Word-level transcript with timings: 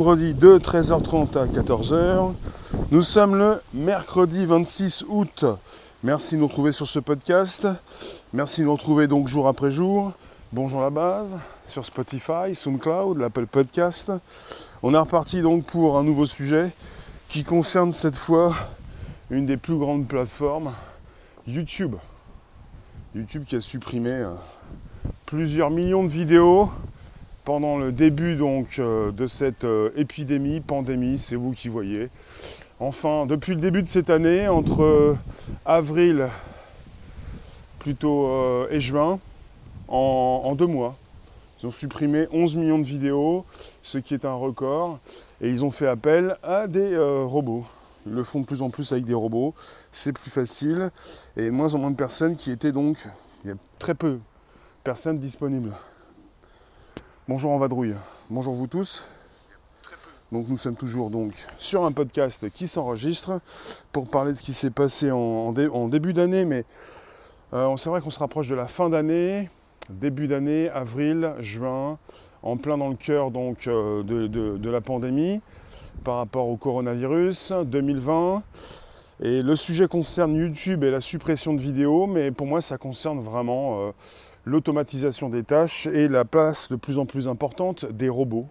Vendredi 0.00 0.32
de 0.32 0.56
13h30 0.56 1.36
à 1.36 1.44
14h. 1.44 2.32
Nous 2.90 3.02
sommes 3.02 3.36
le 3.36 3.60
mercredi 3.74 4.46
26 4.46 5.04
août. 5.10 5.44
Merci 6.02 6.36
de 6.36 6.40
nous 6.40 6.46
retrouver 6.46 6.72
sur 6.72 6.86
ce 6.86 7.00
podcast. 7.00 7.68
Merci 8.32 8.62
de 8.62 8.66
nous 8.66 8.72
retrouver 8.72 9.08
donc 9.08 9.28
jour 9.28 9.46
après 9.46 9.70
jour. 9.70 10.12
Bonjour 10.52 10.80
la 10.80 10.88
base 10.88 11.36
sur 11.66 11.84
Spotify, 11.84 12.54
SoundCloud, 12.54 13.18
l'Apple 13.18 13.44
Podcast. 13.44 14.10
On 14.82 14.94
est 14.94 14.98
reparti 14.98 15.42
donc 15.42 15.66
pour 15.66 15.98
un 15.98 16.02
nouveau 16.02 16.24
sujet 16.24 16.70
qui 17.28 17.44
concerne 17.44 17.92
cette 17.92 18.16
fois 18.16 18.56
une 19.28 19.44
des 19.44 19.58
plus 19.58 19.76
grandes 19.76 20.08
plateformes, 20.08 20.72
YouTube. 21.46 21.96
YouTube 23.14 23.44
qui 23.44 23.56
a 23.56 23.60
supprimé 23.60 24.12
euh, 24.12 24.30
plusieurs 25.26 25.68
millions 25.68 26.04
de 26.04 26.08
vidéos 26.08 26.70
pendant 27.50 27.78
le 27.78 27.90
début 27.90 28.36
donc 28.36 28.78
euh, 28.78 29.10
de 29.10 29.26
cette 29.26 29.64
euh, 29.64 29.90
épidémie, 29.96 30.60
pandémie, 30.60 31.18
c'est 31.18 31.34
vous 31.34 31.50
qui 31.50 31.66
voyez. 31.66 32.08
Enfin, 32.78 33.26
depuis 33.26 33.56
le 33.56 33.60
début 33.60 33.82
de 33.82 33.88
cette 33.88 34.08
année, 34.08 34.46
entre 34.46 35.16
avril 35.64 36.28
plutôt 37.80 38.30
et 38.70 38.78
juin, 38.78 39.18
en, 39.88 40.54
deux 40.54 40.68
mois, 40.68 40.96
ils 41.60 41.66
ont 41.66 41.72
supprimé 41.72 42.28
11 42.30 42.54
millions 42.54 42.78
de 42.78 42.84
vidéos, 42.84 43.44
ce 43.82 43.98
qui 43.98 44.14
est 44.14 44.24
un 44.24 44.34
record, 44.34 45.00
et 45.40 45.48
ils 45.48 45.64
ont 45.64 45.72
fait 45.72 45.88
appel 45.88 46.36
à 46.44 46.68
des 46.68 46.96
robots. 46.96 47.64
Ils 48.06 48.12
le 48.12 48.22
font 48.22 48.42
de 48.42 48.46
plus 48.46 48.62
en 48.62 48.70
plus 48.70 48.92
avec 48.92 49.04
des 49.04 49.14
robots, 49.14 49.54
c'est 49.90 50.12
plus 50.12 50.30
facile, 50.30 50.92
et 51.36 51.50
moins 51.50 51.74
en 51.74 51.78
moins 51.78 51.90
de 51.90 51.96
personnes 51.96 52.36
qui 52.36 52.52
étaient 52.52 52.70
donc, 52.70 52.96
il 53.44 53.50
y 53.50 53.52
a 53.52 53.56
très 53.80 53.96
peu 53.96 54.12
de 54.12 54.20
personnes 54.84 55.18
disponibles. 55.18 55.74
Bonjour 57.28 57.52
en 57.52 57.58
vadrouille, 57.58 57.94
bonjour 58.28 58.54
vous 58.54 58.66
tous. 58.66 59.06
Donc 60.32 60.48
nous 60.48 60.56
sommes 60.56 60.74
toujours 60.74 61.10
donc 61.10 61.32
sur 61.58 61.84
un 61.84 61.92
podcast 61.92 62.50
qui 62.50 62.66
s'enregistre 62.66 63.40
pour 63.92 64.08
parler 64.08 64.32
de 64.32 64.36
ce 64.36 64.42
qui 64.42 64.52
s'est 64.52 64.70
passé 64.70 65.10
en, 65.12 65.52
début 65.52 66.12
d'année, 66.12 66.44
mais 66.44 66.64
euh, 67.52 67.76
c'est 67.76 67.90
vrai 67.90 68.00
qu'on 68.00 68.10
se 68.10 68.18
rapproche 68.18 68.48
de 68.48 68.54
la 68.54 68.66
fin 68.66 68.88
d'année, 68.88 69.48
début 69.90 70.26
d'année, 70.26 70.70
avril, 70.70 71.34
juin, 71.38 71.98
en 72.42 72.56
plein 72.56 72.78
dans 72.78 72.88
le 72.88 72.96
cœur 72.96 73.30
donc 73.30 73.66
euh, 73.68 74.02
de 74.02 74.70
la 74.70 74.80
pandémie 74.80 75.40
par 76.02 76.16
rapport 76.16 76.48
au 76.48 76.56
coronavirus 76.56 77.52
2020. 77.66 78.42
Et 79.22 79.42
le 79.42 79.54
sujet 79.54 79.86
concerne 79.86 80.34
YouTube 80.34 80.82
et 80.82 80.90
la 80.90 81.00
suppression 81.00 81.52
de 81.52 81.60
vidéos, 81.60 82.06
mais 82.06 82.30
pour 82.30 82.46
moi 82.46 82.62
ça 82.62 82.78
concerne 82.78 83.20
vraiment 83.20 83.80
euh, 83.80 83.90
l'automatisation 84.50 85.28
des 85.28 85.44
tâches 85.44 85.86
et 85.86 86.08
la 86.08 86.24
place 86.24 86.70
de 86.70 86.76
plus 86.76 86.98
en 86.98 87.06
plus 87.06 87.28
importante 87.28 87.84
des 87.84 88.08
robots 88.08 88.48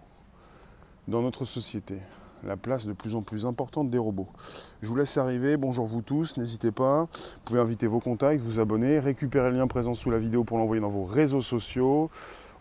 dans 1.08 1.20
notre 1.20 1.44
société. 1.44 1.98
La 2.42 2.56
place 2.56 2.86
de 2.86 2.94
plus 2.94 3.14
en 3.14 3.20
plus 3.20 3.44
importante 3.44 3.90
des 3.90 3.98
robots. 3.98 4.28
Je 4.80 4.88
vous 4.88 4.96
laisse 4.96 5.18
arriver, 5.18 5.58
bonjour 5.58 5.84
vous 5.84 6.00
tous, 6.00 6.38
n'hésitez 6.38 6.70
pas. 6.70 7.02
Vous 7.02 7.40
pouvez 7.44 7.60
inviter 7.60 7.86
vos 7.86 8.00
contacts, 8.00 8.40
vous 8.40 8.60
abonner, 8.60 8.98
récupérer 8.98 9.50
le 9.50 9.58
lien 9.58 9.66
présent 9.66 9.92
sous 9.92 10.10
la 10.10 10.16
vidéo 10.16 10.42
pour 10.42 10.56
l'envoyer 10.56 10.80
dans 10.80 10.88
vos 10.88 11.04
réseaux 11.04 11.42
sociaux. 11.42 12.10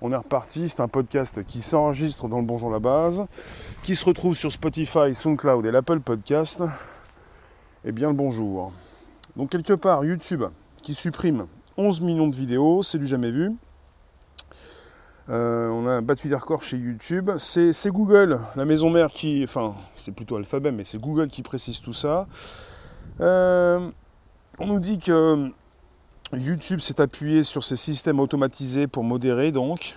On 0.02 0.12
est 0.12 0.18
reparti, 0.18 0.68
c'est 0.68 0.82
un 0.82 0.90
podcast 0.90 1.46
qui 1.46 1.62
s'enregistre 1.62 2.28
dans 2.28 2.40
le 2.40 2.46
Bonjour 2.46 2.70
la 2.70 2.80
base, 2.80 3.26
qui 3.84 3.96
se 3.96 4.04
retrouve 4.04 4.36
sur 4.36 4.52
Spotify, 4.52 5.16
SoundCloud 5.16 5.66
et 5.66 5.72
l'Apple 5.72 6.02
Podcast. 6.02 6.62
Eh 7.86 7.94
bien 7.94 8.10
le 8.10 8.16
bonjour. 8.16 8.74
Donc 9.38 9.52
quelque 9.52 9.74
part, 9.74 10.04
YouTube 10.04 10.44
qui 10.82 10.94
supprime 10.94 11.48
11 11.80 12.02
millions 12.02 12.28
de 12.28 12.36
vidéos, 12.36 12.84
c'est 12.84 12.98
du 12.98 13.06
jamais 13.06 13.32
vu. 13.32 13.54
Euh, 15.30 15.70
on 15.70 15.88
a 15.88 16.02
battu 16.02 16.28
des 16.28 16.36
records 16.36 16.62
chez 16.62 16.76
YouTube. 16.76 17.32
C'est 17.38 17.88
Google, 17.88 18.38
la 18.58 18.66
maison 18.66 18.90
mère 18.90 19.12
qui. 19.12 19.44
Enfin, 19.46 19.76
c'est 19.96 20.12
plutôt 20.12 20.36
Alphabet, 20.36 20.72
mais 20.72 20.84
c'est 20.84 21.00
Google 21.00 21.30
qui 21.30 21.42
précise 21.42 21.80
tout 21.80 21.94
ça. 21.94 22.28
Euh, 23.22 23.90
on 24.60 24.68
nous 24.68 24.82
dit 24.82 25.00
que 25.00 25.52
YouTube 26.34 26.82
s'est 26.82 27.00
appuyé 27.00 27.44
sur 27.44 27.64
ces 27.64 27.78
systèmes 27.78 28.20
automatisés 28.20 28.88
pour 28.88 29.06
modérer 29.06 29.54
donc. 29.54 29.96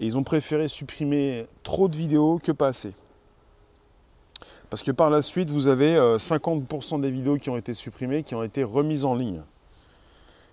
Et 0.00 0.06
ils 0.06 0.18
ont 0.18 0.22
préféré 0.22 0.68
supprimer 0.68 1.46
trop 1.62 1.88
de 1.88 1.96
vidéos 1.96 2.38
que 2.42 2.52
pas 2.52 2.68
assez. 2.68 2.92
Parce 4.68 4.82
que 4.82 4.90
par 4.90 5.08
la 5.08 5.22
suite, 5.22 5.48
vous 5.48 5.66
avez 5.66 5.96
50% 5.96 6.96
euh, 6.96 6.98
des 6.98 7.10
vidéos 7.10 7.38
qui 7.38 7.48
ont 7.48 7.56
été 7.56 7.72
supprimées, 7.72 8.22
qui 8.22 8.34
ont 8.34 8.42
été 8.42 8.64
remises 8.64 9.06
en 9.06 9.14
ligne. 9.14 9.40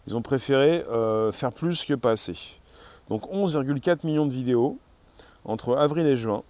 Ils 0.08 0.16
ont 0.16 0.22
préféré 0.22 0.84
euh, 0.90 1.32
faire 1.32 1.52
plus 1.52 1.86
que 1.86 1.94
pas 1.94 2.12
assez. 2.12 2.60
Donc 3.10 3.24
11,4 3.32 4.06
millions 4.06 4.26
de 4.26 4.34
vidéos 4.34 4.78
entre 5.46 5.76
avril 5.76 6.06
et 6.06 6.16
juin. 6.16 6.44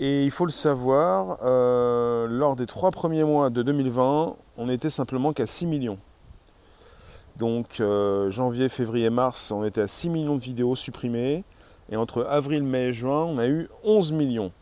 Et 0.00 0.24
il 0.24 0.30
faut 0.30 0.46
le 0.46 0.52
savoir, 0.52 1.38
euh, 1.42 2.26
lors 2.28 2.56
des 2.56 2.66
trois 2.66 2.90
premiers 2.90 3.24
mois 3.24 3.50
de 3.50 3.62
2020, 3.62 4.36
on 4.56 4.66
n'était 4.66 4.90
simplement 4.90 5.32
qu'à 5.32 5.46
6 5.46 5.66
millions. 5.66 5.98
Donc 7.36 7.80
euh, 7.80 8.30
janvier, 8.30 8.68
février, 8.68 9.10
mars, 9.10 9.52
on 9.52 9.64
était 9.64 9.82
à 9.82 9.86
6 9.86 10.08
millions 10.08 10.36
de 10.36 10.42
vidéos 10.42 10.74
supprimées. 10.74 11.44
Et 11.90 11.96
entre 11.96 12.24
avril, 12.24 12.62
mai 12.62 12.88
et 12.88 12.92
juin, 12.92 13.24
on 13.24 13.38
a 13.38 13.46
eu 13.46 13.68
11 13.84 14.12
millions. 14.12 14.52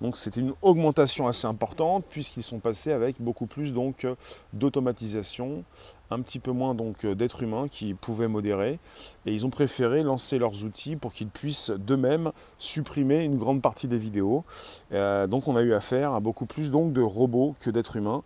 Donc 0.00 0.16
c'était 0.16 0.40
une 0.40 0.52
augmentation 0.62 1.26
assez 1.26 1.46
importante 1.46 2.04
puisqu'ils 2.08 2.42
sont 2.42 2.58
passés 2.58 2.92
avec 2.92 3.20
beaucoup 3.20 3.46
plus 3.46 3.72
donc 3.72 4.06
d'automatisation, 4.52 5.64
un 6.10 6.20
petit 6.20 6.38
peu 6.38 6.52
moins 6.52 6.74
donc 6.74 7.06
d'êtres 7.06 7.42
humains 7.42 7.66
qui 7.68 7.94
pouvaient 7.94 8.28
modérer 8.28 8.78
et 9.24 9.32
ils 9.32 9.46
ont 9.46 9.50
préféré 9.50 10.02
lancer 10.02 10.38
leurs 10.38 10.64
outils 10.64 10.96
pour 10.96 11.12
qu'ils 11.12 11.28
puissent 11.28 11.70
d'eux-mêmes 11.70 12.32
supprimer 12.58 13.24
une 13.24 13.38
grande 13.38 13.62
partie 13.62 13.88
des 13.88 13.98
vidéos. 13.98 14.44
Euh, 14.92 15.26
donc 15.26 15.48
on 15.48 15.56
a 15.56 15.62
eu 15.62 15.72
affaire 15.72 16.12
à 16.12 16.20
beaucoup 16.20 16.46
plus 16.46 16.70
donc 16.70 16.92
de 16.92 17.00
robots 17.02 17.54
que 17.60 17.70
d'êtres 17.70 17.96
humains 17.96 18.22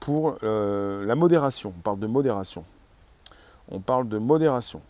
pour 0.00 0.36
euh, 0.42 1.06
la 1.06 1.14
modération. 1.14 1.72
On 1.78 1.80
parle 1.82 2.00
de 2.00 2.08
modération 2.08 2.64
on 3.72 3.80
parle 3.80 4.08
de 4.08 4.18
modération. 4.18 4.82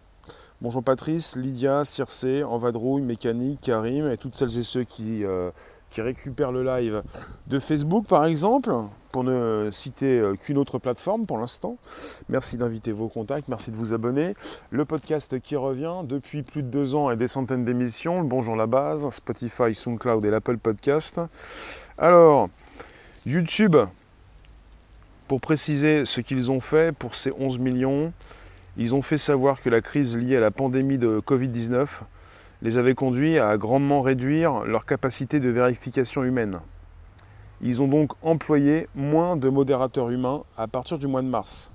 Bonjour 0.61 0.83
Patrice, 0.83 1.37
Lydia, 1.37 1.85
Circé, 1.85 2.43
Envadrouille, 2.45 3.03
Mécanique, 3.03 3.61
Karim 3.61 4.09
et 4.09 4.17
toutes 4.17 4.37
celles 4.37 4.59
et 4.59 4.63
ceux 4.63 4.85
qui, 4.85 5.25
euh, 5.25 5.51
qui 5.93 6.01
récupèrent 6.01 6.53
le 6.53 6.65
live 6.65 7.03
de 7.47 7.61
Facebook 7.61 8.07
par 8.07 8.25
exemple, 8.25 8.73
pour 9.13 9.25
ne 9.25 9.69
citer 9.71 10.19
euh, 10.19 10.35
qu'une 10.35 10.57
autre 10.57 10.79
plateforme 10.79 11.27
pour 11.27 11.39
l'instant. 11.39 11.77
Merci 12.29 12.57
d'inviter 12.57 12.93
vos 12.93 13.09
contacts, 13.09 13.49
merci 13.49 13.71
de 13.71 13.77
vous 13.77 13.93
abonner. 13.93 14.35
Le 14.71 14.85
podcast 14.85 15.39
qui 15.41 15.55
revient 15.55 15.97
depuis 16.05 16.43
plus 16.43 16.63
de 16.63 16.69
deux 16.69 16.95
ans 16.95 17.11
et 17.11 17.17
des 17.17 17.29
centaines 17.29 17.65
d'émissions, 17.65 18.17
le 18.17 18.25
Bonjour 18.25 18.57
la 18.57 18.67
base, 18.67 19.07
Spotify, 19.11 19.75
SoundCloud 19.75 20.25
et 20.25 20.31
l'Apple 20.31 20.57
Podcast. 20.57 21.21
Alors, 21.99 22.49
YouTube, 23.27 23.77
pour 25.29 25.41
préciser 25.41 26.07
ce 26.07 26.23
qu'ils 26.23 26.51
ont 26.51 26.61
fait 26.61 26.97
pour 26.97 27.15
ces 27.15 27.33
11 27.39 27.59
millions, 27.59 28.13
ils 28.79 28.95
ont 28.95 29.03
fait 29.03 29.19
savoir 29.19 29.61
que 29.61 29.69
la 29.69 29.83
crise 29.83 30.17
liée 30.17 30.39
à 30.39 30.41
la 30.41 30.51
pandémie 30.51 30.97
de 30.97 31.21
Covid-19 31.21 31.87
les 32.63 32.79
avait 32.79 32.95
conduits 32.95 33.39
à 33.39 33.57
grandement 33.59 34.01
réduire 34.01 34.65
leur 34.65 34.87
capacité 34.87 35.41
de 35.41 35.51
vérification 35.51 36.25
humaine. 36.25 36.61
Ils 37.61 37.83
ont 37.83 37.89
donc 37.89 38.13
employé 38.23 38.89
moins 38.95 39.37
de 39.37 39.49
modérateurs 39.49 40.11
humains 40.11 40.45
à 40.57 40.67
partir 40.67 40.99
du 40.99 41.07
mois 41.07 41.23
de 41.23 41.27
mars 41.27 41.73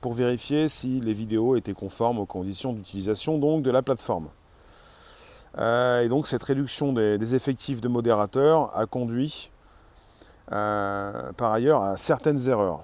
pour 0.00 0.14
vérifier 0.14 0.68
si 0.68 1.00
les 1.00 1.12
vidéos 1.12 1.56
étaient 1.56 1.72
conformes 1.72 2.18
aux 2.18 2.26
conditions 2.26 2.72
d'utilisation 2.72 3.38
de 3.38 3.70
la 3.70 3.82
plateforme. 3.82 4.28
Euh, 5.58 6.02
et 6.02 6.08
donc 6.08 6.26
cette 6.26 6.42
réduction 6.42 6.92
des, 6.92 7.34
effectifs 7.34 7.80
de 7.80 7.88
modérateurs 7.88 8.76
a 8.76 8.86
conduit 8.86 9.50
euh, 10.52 11.32
par 11.32 11.52
ailleurs 11.52 11.82
à 11.82 11.96
certaines 11.96 12.48
erreurs 12.48 12.82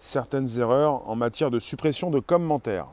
certaines 0.00 0.58
erreurs 0.58 1.08
en 1.08 1.14
matière 1.14 1.50
de 1.50 1.58
suppression 1.60 2.10
de 2.10 2.18
commentaires. 2.18 2.86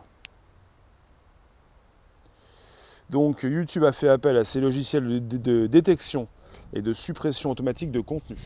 Donc 3.10 3.44
YouTube 3.44 3.86
a 3.86 3.92
fait 3.92 4.10
appel 4.10 4.36
à 4.36 4.44
ces 4.44 4.60
logiciels 4.60 5.26
de, 5.28 5.68
détection 5.68 6.28
et 6.74 6.82
de 6.82 6.92
suppression 6.92 7.52
automatique 7.52 7.92
de 7.92 8.02
contenu. 8.02 8.38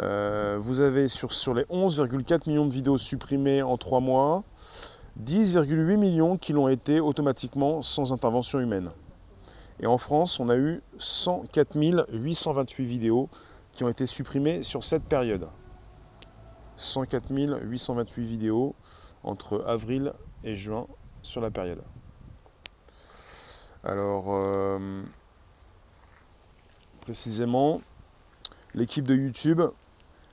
Euh, 0.00 0.58
vous 0.60 0.80
avez 0.80 1.08
sur, 1.08 1.32
sur 1.32 1.54
les 1.54 1.64
11,4 1.64 2.48
millions 2.48 2.66
de 2.66 2.72
vidéos 2.72 2.98
supprimées 2.98 3.62
en 3.62 3.76
3 3.76 4.00
mois, 4.00 4.44
10,8 5.22 5.96
millions 5.96 6.36
qui 6.38 6.52
l'ont 6.52 6.68
été 6.68 7.00
automatiquement 7.00 7.82
sans 7.82 8.12
intervention 8.12 8.60
humaine. 8.60 8.90
Et 9.80 9.86
en 9.86 9.98
France, 9.98 10.40
on 10.40 10.48
a 10.48 10.56
eu 10.56 10.82
104 10.98 11.76
828 12.12 12.84
vidéos 12.84 13.28
qui 13.72 13.84
ont 13.84 13.88
été 13.88 14.06
supprimées 14.06 14.62
sur 14.62 14.84
cette 14.84 15.04
période. 15.04 15.48
104 16.76 17.30
828 17.62 18.24
vidéos 18.24 18.74
entre 19.22 19.64
avril 19.66 20.12
et 20.42 20.56
juin 20.56 20.86
sur 21.22 21.40
la 21.40 21.50
période. 21.50 21.82
Alors, 23.86 24.24
euh, 24.28 25.02
précisément, 27.02 27.82
l'équipe 28.74 29.06
de 29.06 29.14
YouTube 29.14 29.60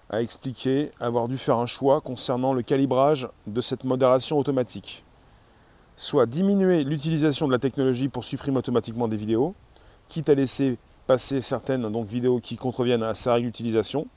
a 0.10 0.22
expliqué 0.22 0.92
avoir 1.02 1.28
dû 1.28 1.38
faire 1.38 1.58
un 1.58 1.66
choix 1.66 2.00
concernant 2.00 2.54
le 2.54 2.62
calibrage 2.62 3.28
de 3.48 3.60
cette 3.60 3.84
modération 3.84 4.38
automatique. 4.38 5.04
Soit 5.98 6.28
diminuer 6.28 6.86
l'utilisation 6.86 7.46
de 7.46 7.52
la 7.52 7.60
technologie 7.60 8.08
pour 8.08 8.24
supprimer 8.24 8.60
automatiquement 8.60 9.10
des 9.10 9.18
vidéos, 9.18 9.54
quitte 10.08 10.30
à 10.30 10.34
laisser 10.34 10.78
passer 11.06 11.42
certaines 11.42 11.92
donc, 11.92 12.08
vidéos 12.08 12.40
qui 12.40 12.56
contreviennent 12.56 13.04
à 13.04 13.16
sa 13.16 13.34
règle 13.34 13.48
d'utilisation, 13.48 14.08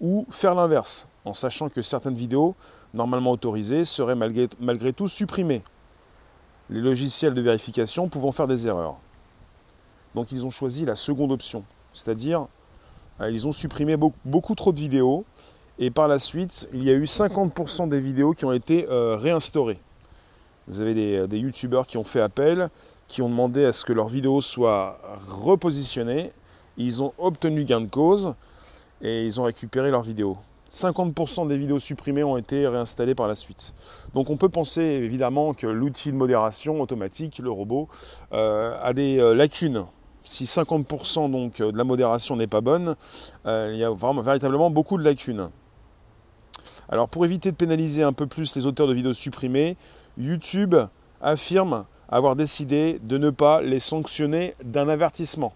ou 0.00 0.26
faire 0.30 0.54
l'inverse, 0.54 1.08
en 1.24 1.34
sachant 1.34 1.68
que 1.68 1.82
certaines 1.82 2.14
vidéos 2.14 2.54
normalement 2.94 3.32
autorisées 3.32 3.84
seraient 3.84 4.14
malgré, 4.14 4.48
malgré 4.60 4.92
tout 4.92 5.08
supprimées. 5.08 5.62
Les 6.70 6.80
logiciels 6.80 7.34
de 7.34 7.40
vérification 7.40 8.08
pouvant 8.08 8.32
faire 8.32 8.46
des 8.46 8.66
erreurs. 8.66 8.96
Donc 10.14 10.32
ils 10.32 10.44
ont 10.46 10.50
choisi 10.50 10.84
la 10.84 10.94
seconde 10.94 11.30
option, 11.30 11.64
c'est-à-dire 11.92 12.46
euh, 13.20 13.30
ils 13.30 13.46
ont 13.46 13.52
supprimé 13.52 13.96
beaucoup, 13.96 14.54
trop 14.54 14.72
de 14.72 14.80
vidéos 14.80 15.24
et 15.78 15.90
par 15.90 16.08
la 16.08 16.18
suite 16.18 16.68
il 16.72 16.84
y 16.84 16.90
a 16.90 16.94
eu 16.94 17.04
50% 17.04 17.88
des 17.88 18.00
vidéos 18.00 18.32
qui 18.32 18.44
ont 18.44 18.52
été 18.52 18.88
euh, 18.88 19.16
réinstaurées. 19.16 19.78
Vous 20.68 20.80
avez 20.80 20.94
des, 20.94 21.28
des 21.28 21.38
youtubeurs 21.38 21.86
qui 21.86 21.98
ont 21.98 22.04
fait 22.04 22.20
appel, 22.20 22.70
qui 23.06 23.22
ont 23.22 23.28
demandé 23.28 23.64
à 23.64 23.72
ce 23.72 23.84
que 23.84 23.92
leurs 23.92 24.08
vidéos 24.08 24.40
soient 24.40 24.98
repositionnées. 25.28 26.32
Ils 26.76 27.02
ont 27.02 27.12
obtenu 27.18 27.64
gain 27.64 27.80
de 27.80 27.86
cause 27.86 28.34
et 29.00 29.24
ils 29.24 29.40
ont 29.40 29.44
récupéré 29.44 29.90
leurs 29.90 30.02
vidéos. 30.02 30.36
50% 30.76 31.48
des 31.48 31.56
vidéos 31.56 31.78
supprimées 31.78 32.22
ont 32.22 32.36
été 32.36 32.68
réinstallées 32.68 33.14
par 33.14 33.28
la 33.28 33.34
suite. 33.34 33.72
Donc 34.14 34.28
on 34.28 34.36
peut 34.36 34.50
penser 34.50 34.82
évidemment 34.82 35.54
que 35.54 35.66
l'outil 35.66 36.12
de 36.12 36.16
modération 36.16 36.82
automatique, 36.82 37.38
le 37.38 37.50
robot, 37.50 37.88
euh, 38.32 38.76
a 38.82 38.92
des 38.92 39.18
euh, 39.18 39.34
lacunes. 39.34 39.86
Si 40.22 40.44
50% 40.44 41.30
donc, 41.30 41.62
de 41.62 41.76
la 41.76 41.84
modération 41.84 42.36
n'est 42.36 42.46
pas 42.46 42.60
bonne, 42.60 42.96
euh, 43.46 43.70
il 43.72 43.78
y 43.78 43.84
a 43.84 43.90
vraiment, 43.90 44.20
véritablement 44.20 44.70
beaucoup 44.70 44.98
de 44.98 45.04
lacunes. 45.04 45.48
Alors 46.90 47.08
pour 47.08 47.24
éviter 47.24 47.50
de 47.52 47.56
pénaliser 47.56 48.02
un 48.02 48.12
peu 48.12 48.26
plus 48.26 48.54
les 48.54 48.66
auteurs 48.66 48.86
de 48.86 48.92
vidéos 48.92 49.14
supprimées, 49.14 49.76
YouTube 50.18 50.76
affirme 51.22 51.86
avoir 52.08 52.36
décidé 52.36 52.98
de 53.02 53.16
ne 53.16 53.30
pas 53.30 53.62
les 53.62 53.80
sanctionner 53.80 54.52
d'un 54.62 54.88
avertissement. 54.88 55.54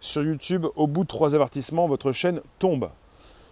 Sur 0.00 0.24
YouTube, 0.24 0.66
au 0.74 0.88
bout 0.88 1.04
de 1.04 1.08
trois 1.08 1.36
avertissements, 1.36 1.86
votre 1.86 2.10
chaîne 2.10 2.40
tombe. 2.58 2.90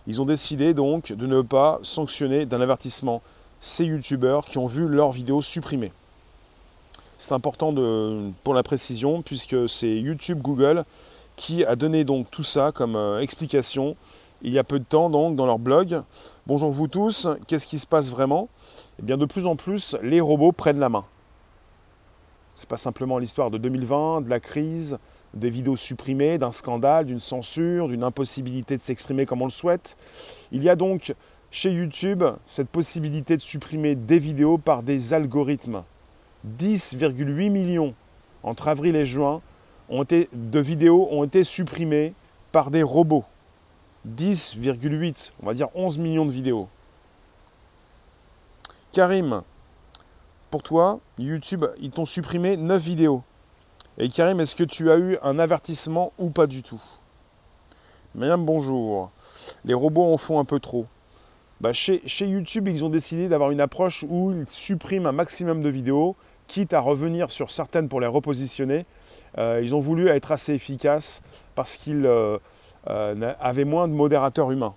Ils 0.07 0.21
ont 0.23 0.25
décidé 0.25 0.75
donc 0.75 1.13
de 1.13 1.27
ne 1.27 1.43
pas 1.43 1.79
sanctionner 1.83 2.47
d'un 2.47 2.61
avertissement 2.61 3.23
ces 3.61 3.85
youtubeurs 3.85 4.45
qui 4.47 4.59
ont 4.59 4.67
vu 4.67 4.89
leurs 4.89 5.13
vidéos 5.13 5.43
supprimées. 5.43 5.93
C'est 7.19 7.35
important 7.35 7.75
pour 8.43 8.55
la 8.55 8.63
précision 8.63 9.21
puisque 9.21 9.69
c'est 9.69 9.95
YouTube 9.95 10.41
Google 10.41 10.85
qui 11.37 11.65
a 11.65 11.77
donné 11.77 12.05
donc 12.05 12.31
tout 12.31 12.43
ça 12.43 12.73
comme 12.73 12.97
euh, 12.97 13.21
explication 13.21 13.97
il 14.43 14.53
y 14.53 14.59
a 14.59 14.65
peu 14.65 14.79
de 14.79 14.85
temps 14.85 15.11
donc 15.11 15.37
dans 15.37 15.47
leur 15.47 15.59
blog. 15.59 16.03
Bonjour 16.47 16.71
vous 16.71 16.89
tous, 16.89 17.29
qu'est-ce 17.47 17.67
qui 17.67 17.79
se 17.79 17.87
passe 17.87 18.11
vraiment? 18.11 18.49
Eh 18.99 19.03
bien 19.03 19.19
de 19.19 19.27
plus 19.27 19.47
en 19.47 19.57
plus 19.57 19.97
les 20.03 20.21
robots 20.21 20.53
prennent 20.53 20.79
la 20.79 20.89
main. 20.89 21.05
C'est 22.55 22.69
pas 22.69 22.79
simplement 22.79 23.19
l'histoire 23.19 23.51
de 23.51 23.59
2020, 23.59 24.23
de 24.23 24.31
la 24.31 24.41
crise, 24.41 24.99
des 25.35 25.51
vidéos 25.51 25.77
supprimées, 25.77 26.39
d'un 26.39 26.51
scandale, 26.51 27.07
d'une 27.07 27.21
censure, 27.21 27.89
d'une 27.89 28.03
impossibilité 28.03 28.77
de 28.77 28.83
s'exprimer 28.83 29.27
comme 29.27 29.43
on 29.43 29.47
le 29.47 29.51
souhaite. 29.51 29.97
Il 30.53 30.63
y 30.63 30.69
a 30.69 30.77
donc 30.77 31.15
chez 31.51 31.71
YouTube 31.71 32.25
cette 32.47 32.69
possibilité 32.69 33.37
de 33.37 33.43
supprimer 33.43 33.95
des 33.95 34.19
vidéos 34.19 34.59
par 34.59 34.83
des 34.83 35.15
algorithmes. 35.15 35.83
10,8 36.59 37.51
millions 37.51 37.95
entre 38.43 38.69
avril 38.69 38.97
et 38.97 39.07
juin 39.07 39.43
ont 39.89 40.03
été, 40.03 40.29
de 40.33 40.61
vidéos 40.61 41.09
ont 41.11 41.25
été 41.25 41.45
supprimées 41.45 42.15
par 42.53 42.71
des 42.71 42.83
robots. 42.83 43.25
10,8, 44.09 45.33
on 45.43 45.47
va 45.47 45.55
dire 45.55 45.69
11 45.75 45.99
millions 45.99 46.25
de 46.25 46.31
vidéos. 46.31 46.69
Karim, 48.93 49.43
pour 50.51 50.63
toi, 50.63 51.01
YouTube, 51.19 51.67
ils 51.81 51.91
t'ont 51.91 52.07
supprimé 52.07 52.57
9 52.57 52.83
vidéos. 52.83 53.23
Et 54.03 54.09
Karim, 54.09 54.41
est-ce 54.41 54.55
que 54.55 54.65
tu 54.65 54.91
as 54.91 54.97
eu 54.97 55.19
un 55.23 55.39
avertissement 55.39 56.15
ou 56.17 56.31
pas 56.31 56.47
du 56.47 56.63
tout? 56.63 56.81
Madame, 58.15 58.47
bonjour. 58.47 59.11
Les 59.67 59.75
robots 59.75 60.11
en 60.11 60.17
font 60.17 60.41
un 60.41 60.47
peu 60.47 60.59
trop. 60.59 60.87
Bah, 61.61 61.75
chez, 61.75 62.01
YouTube, 62.19 62.67
ils 62.69 62.83
ont 62.83 62.89
décidé 62.89 63.29
d'avoir 63.29 63.51
une 63.51 63.61
approche 63.61 64.07
où 64.09 64.33
ils 64.33 64.49
suppriment 64.49 65.07
un 65.07 65.13
maximum 65.13 65.63
de 65.63 65.69
vidéos, 65.69 66.17
quitte 66.47 66.73
à 66.73 66.81
revenir 66.81 67.31
sur 67.31 67.51
certaines 67.51 67.91
pour 67.91 68.01
les 68.01 68.07
repositionner. 68.07 68.87
Euh, 69.37 69.61
ils 69.63 69.75
ont 69.75 69.81
voulu 69.81 70.09
être 70.09 70.33
assez 70.33 70.55
efficaces 70.55 71.21
parce 71.55 71.77
qu'ils 71.77 72.07
euh, 72.07 72.39
euh, 72.89 73.35
avaient 73.39 73.67
moins 73.67 73.87
de 73.87 73.93
modérateurs 73.93 74.51
humains. 74.51 74.75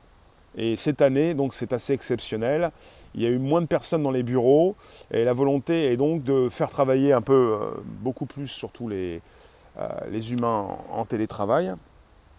Et 0.57 0.75
cette 0.75 1.01
année, 1.01 1.33
donc 1.33 1.53
c'est 1.53 1.71
assez 1.71 1.93
exceptionnel, 1.93 2.71
il 3.15 3.21
y 3.21 3.25
a 3.25 3.29
eu 3.29 3.37
moins 3.37 3.61
de 3.61 3.67
personnes 3.67 4.03
dans 4.03 4.11
les 4.11 4.23
bureaux 4.23 4.75
et 5.11 5.23
la 5.23 5.33
volonté 5.33 5.91
est 5.91 5.97
donc 5.97 6.23
de 6.23 6.49
faire 6.49 6.69
travailler 6.69 7.13
un 7.13 7.21
peu, 7.21 7.57
euh, 7.61 7.71
beaucoup 7.85 8.25
plus 8.25 8.47
surtout 8.47 8.87
les, 8.87 9.21
euh, 9.77 9.87
les 10.09 10.33
humains 10.33 10.67
en, 10.91 11.05
télétravail. 11.05 11.73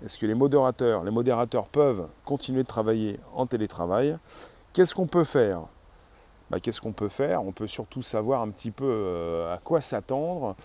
Est-ce 0.05 0.19
que 0.19 0.27
les 0.27 0.35
modérateurs, 0.35 1.05
les 1.05 1.11
modérateurs 1.11 1.67
peuvent 1.67 2.09
continuer 2.25 2.63
de 2.63 2.69
travailler 2.69 3.21
en 3.35 3.47
télétravail? 3.47 4.17
Qu'est-ce 4.73 4.95
qu'on 4.95 5.07
peut 5.07 5.25
faire? 5.25 5.61
Bah, 6.51 6.59
Qu'est-ce 6.61 6.81
qu'on 6.81 6.93
peut 6.93 7.09
faire? 7.09 7.45
On 7.45 7.53
peut 7.53 7.69
surtout 7.69 8.03
savoir 8.03 8.43
un 8.43 8.51
petit 8.51 8.73
peu 8.73 8.85
euh, 8.85 9.55
à 9.55 9.59
quoi 9.59 9.81
s'attendre 9.81 10.57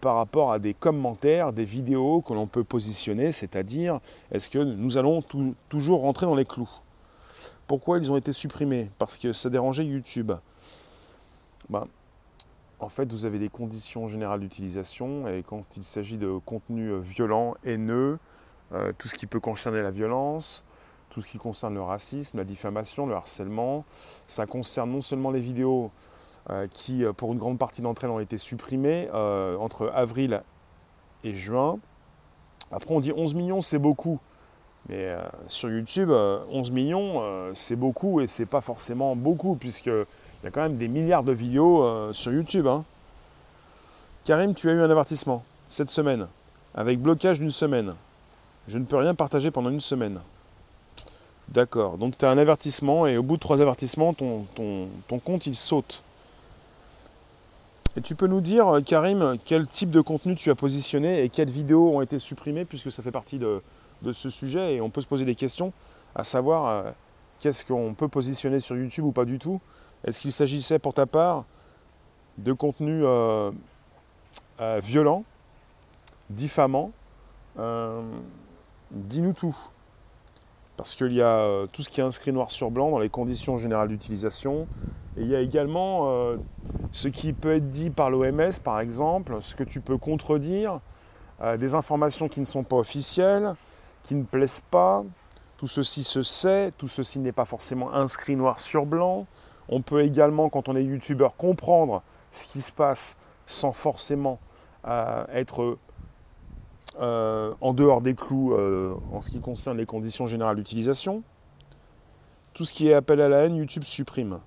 par 0.00 0.14
rapport 0.14 0.50
à 0.50 0.58
des 0.58 0.72
commentaires, 0.72 1.52
des 1.52 1.66
vidéos 1.66 2.22
que 2.22 2.32
l'on 2.32 2.46
peut 2.46 2.64
positionner, 2.64 3.32
c'est-à-dire 3.32 4.00
est-ce 4.32 4.48
que 4.48 4.58
nous 4.58 4.96
allons 4.96 5.20
toujours 5.68 6.00
rentrer 6.00 6.24
dans 6.24 6.34
les 6.34 6.46
clous? 6.46 6.70
Pourquoi 7.68 7.98
ils 7.98 8.10
ont 8.10 8.16
été 8.16 8.32
supprimés? 8.32 8.90
Parce 8.98 9.16
que 9.16 9.32
ça 9.32 9.50
dérangeait 9.50 9.84
YouTube. 9.84 10.32
Ben, 11.68 11.84
en 12.80 12.88
fait, 12.88 13.12
vous 13.12 13.26
avez 13.26 13.38
des 13.38 13.48
conditions 13.48 14.08
générales 14.08 14.40
d'utilisation 14.40 15.28
et 15.28 15.44
quand 15.46 15.76
il 15.76 15.84
s'agit 15.84 16.16
de 16.16 16.38
contenu 16.44 16.98
violent, 17.00 17.54
haineux, 17.64 18.18
euh, 18.72 18.92
tout 18.98 19.08
ce 19.08 19.14
qui 19.14 19.26
peut 19.26 19.40
concerner 19.40 19.80
la 19.80 19.90
violence, 19.90 20.64
tout 21.08 21.22
ce 21.22 21.26
qui 21.26 21.38
concerne 21.38 21.74
le 21.74 21.80
racisme, 21.80 22.36
la 22.36 22.44
diffamation, 22.44 23.06
le 23.06 23.14
harcèlement, 23.14 23.84
ça 24.26 24.44
concerne 24.44 24.90
non 24.90 25.00
seulement 25.00 25.30
les 25.30 25.40
vidéos 25.40 25.90
euh, 26.50 26.66
qui, 26.66 27.04
euh, 27.04 27.12
pour 27.14 27.32
une 27.32 27.38
grande 27.38 27.58
partie 27.58 27.80
d'entre 27.80 28.04
elles, 28.04 28.10
ont 28.10 28.20
été 28.20 28.36
supprimées 28.36 29.10
entre 29.12 29.90
avril 29.94 30.42
et 31.24 31.34
juin. 31.34 31.78
Après, 32.70 32.94
on 32.94 33.00
dit 33.00 33.12
11 33.14 33.34
millions, 33.34 33.60
c'est 33.60 33.78
beaucoup. 33.78 34.20
Mais 34.88 35.04
euh, 35.04 35.18
sur 35.48 35.70
YouTube, 35.70 36.10
11 36.10 36.70
euh, 36.70 36.72
millions, 36.72 37.20
euh, 37.20 37.50
c'est 37.54 37.76
beaucoup 37.76 38.20
et 38.20 38.26
c'est 38.26 38.46
pas 38.46 38.62
forcément 38.62 39.14
beaucoup, 39.14 39.54
puisqu'il 39.54 40.06
y 40.44 40.46
a 40.46 40.50
quand 40.50 40.62
même 40.62 40.78
des 40.78 40.88
milliards 40.88 41.24
de 41.24 41.32
vidéos 41.32 42.12
sur 42.12 42.32
YouTube. 42.32 42.66
Hein. 42.66 42.84
Karim, 44.24 44.54
tu 44.54 44.70
as 44.70 44.72
eu 44.72 44.80
un 44.80 44.90
avertissement 44.90 45.44
cette 45.68 45.90
semaine, 45.90 46.26
avec 46.74 47.00
blocage 47.00 47.38
d'une 47.38 47.50
semaine. 47.50 47.94
Je 48.66 48.78
ne 48.78 48.84
peux 48.84 48.96
rien 48.96 49.14
partager 49.14 49.50
pendant 49.50 49.70
une 49.70 49.80
semaine. 49.80 50.20
D'accord, 51.48 51.98
donc 51.98 52.16
tu 52.16 52.24
as 52.24 52.30
un 52.30 52.38
avertissement 52.38 53.06
et 53.06 53.16
au 53.16 53.22
bout 53.22 53.36
de 53.36 53.40
trois 53.40 53.60
avertissements, 53.60 54.12
ton, 54.12 54.46
ton, 54.54 55.18
compte 55.18 55.46
il 55.46 55.54
saute. 55.54 56.02
Et 57.96 58.02
tu 58.02 58.14
peux 58.14 58.26
nous 58.26 58.42
dire, 58.42 58.80
Karim, 58.84 59.36
quel 59.44 59.66
type 59.66 59.90
de 59.90 60.00
contenu 60.02 60.36
tu 60.36 60.50
as 60.50 60.54
positionné 60.54 61.24
et 61.24 61.30
quelles 61.30 61.50
vidéos 61.50 61.96
ont 61.96 62.00
été 62.02 62.18
supprimées, 62.18 62.66
puisque 62.66 62.92
ça 62.92 63.02
fait 63.02 63.10
partie 63.10 63.38
de, 63.38 63.62
de 64.02 64.12
ce 64.12 64.30
sujet 64.30 64.74
et 64.74 64.80
on 64.80 64.90
peut 64.90 65.00
se 65.00 65.06
poser 65.06 65.24
des 65.24 65.34
questions, 65.34 65.72
à 66.14 66.24
savoir 66.24 66.66
euh, 66.66 66.90
qu'est-ce 67.40 67.64
qu'on 67.64 67.94
peut 67.94 68.08
positionner 68.08 68.60
sur 68.60 68.76
YouTube 68.76 69.04
ou 69.04 69.12
pas 69.12 69.24
du 69.24 69.38
tout. 69.38 69.60
Est-ce 70.04 70.20
qu'il 70.20 70.32
s'agissait 70.32 70.78
pour 70.78 70.94
ta 70.94 71.06
part 71.06 71.44
de 72.38 72.52
contenu 72.52 73.02
euh, 73.04 73.50
euh, 74.60 74.80
violent, 74.82 75.24
diffamant 76.30 76.92
Dis-nous 78.90 79.32
tout. 79.32 79.56
Parce 80.76 80.94
qu'il 80.94 81.12
y 81.12 81.20
a 81.20 81.66
tout 81.72 81.82
ce 81.82 81.88
qui 81.88 82.00
est 82.00 82.04
inscrit 82.04 82.32
noir 82.32 82.52
sur 82.52 82.70
blanc 82.70 82.90
dans 82.90 83.00
les 83.00 83.08
conditions 83.08 83.56
générales 83.56 83.88
d'utilisation. 83.88 84.68
Et 85.16 85.22
il 85.22 85.26
y 85.26 85.34
a 85.34 85.40
également 85.40 86.36
ce 86.92 87.08
qui 87.08 87.32
peut 87.32 87.56
être 87.56 87.68
dit 87.68 87.90
par 87.90 88.10
l'OMS, 88.10 88.52
par 88.62 88.78
exemple, 88.78 89.38
ce 89.40 89.56
que 89.56 89.64
tu 89.64 89.80
peux 89.80 89.98
contredire, 89.98 90.78
des 91.58 91.74
informations 91.74 92.28
qui 92.28 92.38
ne 92.38 92.44
sont 92.44 92.62
pas 92.62 92.76
officielles, 92.76 93.56
qui 94.02 94.14
ne 94.14 94.24
plaisent 94.24 94.62
pas. 94.70 95.04
Tout 95.56 95.66
ceci 95.66 96.04
se 96.04 96.22
sait, 96.22 96.72
tout 96.78 96.88
ceci 96.88 97.18
n'est 97.18 97.32
pas 97.32 97.44
forcément 97.44 97.92
inscrit 97.92 98.36
noir 98.36 98.60
sur 98.60 98.86
blanc. 98.86 99.26
On 99.68 99.82
peut 99.82 100.02
également, 100.02 100.48
quand 100.48 100.68
on 100.68 100.76
est 100.76 100.84
youtubeur, 100.84 101.36
comprendre 101.36 102.02
ce 102.30 102.46
qui 102.46 102.60
se 102.60 102.72
passe 102.72 103.16
sans 103.46 103.72
forcément 103.72 104.38
euh, 104.86 105.24
être 105.32 105.78
euh, 107.00 107.54
en 107.60 107.74
dehors 107.74 108.00
des 108.00 108.14
clous 108.14 108.54
euh, 108.54 108.94
en 109.12 109.20
ce 109.20 109.30
qui 109.30 109.40
concerne 109.40 109.76
les 109.76 109.86
conditions 109.86 110.26
générales 110.26 110.56
d'utilisation. 110.56 111.22
Tout 112.54 112.64
ce 112.64 112.72
qui 112.72 112.88
est 112.88 112.94
appel 112.94 113.20
à 113.20 113.28
la 113.28 113.44
haine, 113.44 113.56
YouTube 113.56 113.84
supprime. 113.84 114.40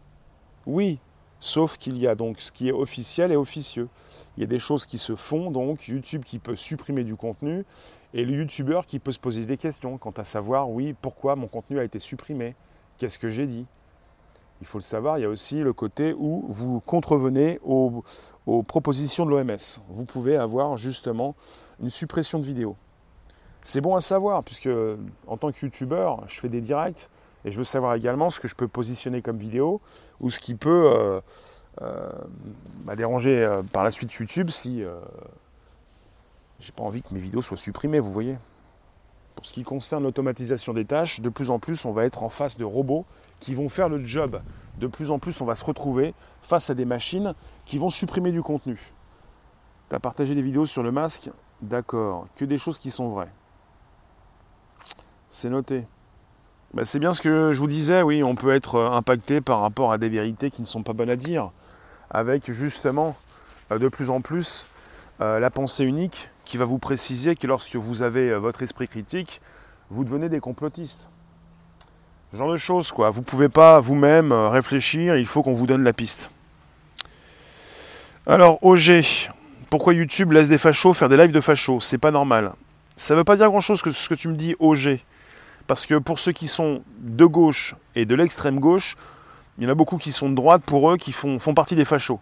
Oui, 0.65 1.00
sauf 1.41 1.77
qu'il 1.77 1.98
y 1.98 2.07
a 2.07 2.15
donc 2.15 2.39
ce 2.39 2.53
qui 2.53 2.69
est 2.69 2.71
officiel 2.71 3.33
et 3.33 3.36
officieux. 3.36 3.89
Il 4.38 4.41
y 4.41 4.43
a 4.45 4.48
des 4.48 4.60
choses 4.60 4.86
qui 4.86 4.98
se 4.98 5.17
font, 5.17 5.51
donc 5.51 5.88
YouTube 5.88 6.24
qui 6.24 6.39
peut 6.39 6.55
supprimer 6.55 7.03
du 7.03 7.17
contenu, 7.17 7.65
et 8.13 8.24
le 8.24 8.33
youtubeur 8.33 8.86
qui 8.86 9.00
peut 9.00 9.12
se 9.12 9.19
poser 9.19 9.45
des 9.45 9.57
questions 9.57 9.98
quant 9.98 10.12
à 10.12 10.24
savoir, 10.24 10.69
oui, 10.69 10.95
pourquoi 11.01 11.36
mon 11.36 11.48
contenu 11.48 11.79
a 11.79 11.83
été 11.83 12.00
supprimé 12.00 12.55
Qu'est-ce 12.98 13.19
que 13.19 13.29
j'ai 13.29 13.48
dit? 13.48 13.65
Il 14.62 14.67
faut 14.67 14.77
le 14.77 14.83
savoir, 14.83 15.17
il 15.17 15.21
y 15.21 15.25
a 15.25 15.29
aussi 15.29 15.57
le 15.57 15.74
côté 15.74 16.13
où 16.13 16.45
vous 16.48 16.81
contrevenez 16.81 17.60
aux, 17.63 18.03
propositions 18.67 19.25
de 19.25 19.31
l'OMS. 19.31 19.81
Vous 19.89 20.05
pouvez 20.05 20.38
avoir 20.38 20.77
justement 20.77 21.36
une 21.81 21.89
suppression 21.89 22.38
de 22.38 22.45
vidéo. 22.45 22.75
C'est 23.63 23.81
bon 23.81 23.95
à 23.95 24.01
savoir, 24.01 24.43
puisque 24.43 24.69
en 25.25 25.38
tant 25.38 25.51
que 25.51 25.65
youtubeur, 25.65 26.27
je 26.27 26.39
fais 26.39 26.50
des 26.50 26.62
directs 26.62 27.10
et 27.45 27.51
je 27.51 27.57
veux 27.57 27.63
savoir 27.63 27.95
également 27.95 28.29
ce 28.29 28.39
que 28.39 28.48
je 28.48 28.55
peux 28.55 28.67
positionner 28.67 29.21
comme 29.21 29.38
vidéo 29.38 29.81
ou 30.19 30.29
ce 30.29 30.39
qui 30.39 30.55
peut 30.55 30.91
euh, 30.93 31.21
euh, 31.81 32.12
bah, 32.86 32.95
déranger 32.95 33.43
euh, 33.43 33.63
par 33.63 33.83
la 33.83 33.91
suite 33.91 34.13
YouTube 34.13 34.50
si 34.50 34.83
j'ai 36.60 36.71
pas 36.71 36.83
envie 36.83 37.01
que 37.01 37.13
mes 37.13 37.19
vidéos 37.19 37.41
soient 37.41 37.57
supprimées, 37.57 38.00
vous 38.00 38.12
voyez. 38.12 38.38
Pour 39.36 39.45
ce 39.45 39.53
qui 39.53 39.63
concerne 39.63 40.03
l'automatisation 40.03 40.74
des 40.74 40.86
tâches, 40.86 41.21
de 41.21 41.29
plus 41.29 41.50
en 41.50 41.57
plus, 41.57 41.86
on 41.86 41.91
va 41.91 42.05
être 42.05 42.21
en 42.21 42.29
face 42.29 42.57
de 42.57 42.65
robots 42.65 43.05
qui 43.39 43.55
vont 43.55 43.69
faire 43.69 43.89
le 43.89 44.05
job. 44.05 44.41
De 44.77 44.86
plus 44.86 45.10
en 45.10 45.17
plus, 45.17 45.41
on 45.41 45.45
va 45.45 45.55
se 45.55 45.65
retrouver 45.65 46.13
face 46.41 46.69
à 46.69 46.75
des 46.75 46.86
machines 46.86 47.33
qui 47.65 47.79
vont 47.79 47.89
supprimer 47.89 48.31
du 48.31 48.43
contenu. 48.43 48.79
Tu 49.89 49.95
as 49.95 50.00
partagé 50.00 50.36
des 50.36 50.41
vidéos 50.43 50.65
sur 50.65 50.83
le 50.83 50.91
masque? 50.91 51.31
D'accord. 51.62 52.27
Que 52.36 52.45
des 52.45 52.57
choses 52.57 52.77
qui 52.77 52.91
sont 52.91 53.10
vraies. 53.10 53.31
C'est 55.29 55.50
noté. 55.50 55.86
Bah, 56.73 56.85
c'est 56.85 56.99
bien 56.99 57.11
ce 57.11 57.21
que 57.21 57.51
je 57.51 57.59
vous 57.59 57.67
disais, 57.67 58.01
oui, 58.01 58.23
on 58.23 58.35
peut 58.35 58.55
être 58.55 58.75
euh, 58.75 58.91
impacté 58.91 59.41
par 59.41 59.59
rapport 59.59 59.91
à 59.91 59.97
des 59.97 60.07
vérités 60.07 60.49
qui 60.49 60.61
ne 60.61 60.65
sont 60.65 60.83
pas 60.83 60.93
bonnes 60.93 61.09
à 61.09 61.17
dire, 61.17 61.51
avec 62.09 62.49
justement 62.49 63.17
euh, 63.73 63.77
de 63.77 63.89
plus 63.89 64.09
en 64.09 64.21
plus 64.21 64.67
euh, 65.19 65.39
la 65.39 65.49
pensée 65.49 65.83
unique 65.83 66.29
qui 66.45 66.55
va 66.55 66.63
vous 66.63 66.79
préciser 66.79 67.35
que 67.35 67.45
lorsque 67.45 67.75
vous 67.75 68.03
avez 68.03 68.33
votre 68.35 68.63
esprit 68.63 68.87
critique, 68.87 69.41
vous 69.89 70.05
devenez 70.05 70.29
des 70.29 70.39
complotistes. 70.39 71.09
Ce 72.31 72.37
genre 72.37 72.51
de 72.51 72.57
choses, 72.57 72.93
quoi. 72.93 73.09
Vous 73.09 73.19
ne 73.19 73.25
pouvez 73.25 73.49
pas 73.49 73.81
vous-même 73.81 74.31
réfléchir, 74.31 75.17
il 75.17 75.25
faut 75.25 75.43
qu'on 75.43 75.53
vous 75.53 75.67
donne 75.67 75.83
la 75.83 75.91
piste. 75.91 76.29
Alors, 78.25 78.63
OG, 78.63 79.03
pourquoi 79.69 79.93
YouTube 79.93 80.31
laisse 80.31 80.47
des 80.47 80.57
fachos 80.57 80.93
faire 80.93 81.09
des 81.09 81.17
lives 81.17 81.33
de 81.33 81.41
fachos? 81.41 81.81
C'est 81.81 81.97
pas 81.97 82.11
normal. 82.11 82.53
Ça 82.95 83.13
ne 83.13 83.19
veut 83.19 83.23
pas 83.25 83.35
dire 83.35 83.49
grand-chose 83.49 83.81
que 83.81 83.91
ce 83.91 84.07
que 84.07 84.15
tu 84.15 84.29
me 84.29 84.35
dis, 84.35 84.55
OG. 84.59 85.01
Parce 85.71 85.85
que 85.85 85.95
pour 85.95 86.19
ceux 86.19 86.33
qui 86.33 86.49
sont 86.49 86.83
de 86.97 87.23
gauche 87.23 87.75
et 87.95 88.05
de 88.05 88.13
l'extrême 88.13 88.59
gauche, 88.59 88.97
il 89.57 89.63
y 89.63 89.67
en 89.67 89.69
a 89.69 89.73
beaucoup 89.73 89.97
qui 89.97 90.11
sont 90.11 90.29
de 90.29 90.35
droite 90.35 90.63
pour 90.65 90.91
eux, 90.91 90.97
qui 90.97 91.13
font, 91.13 91.37
partie 91.55 91.77
des 91.77 91.85
fachos. 91.85 92.19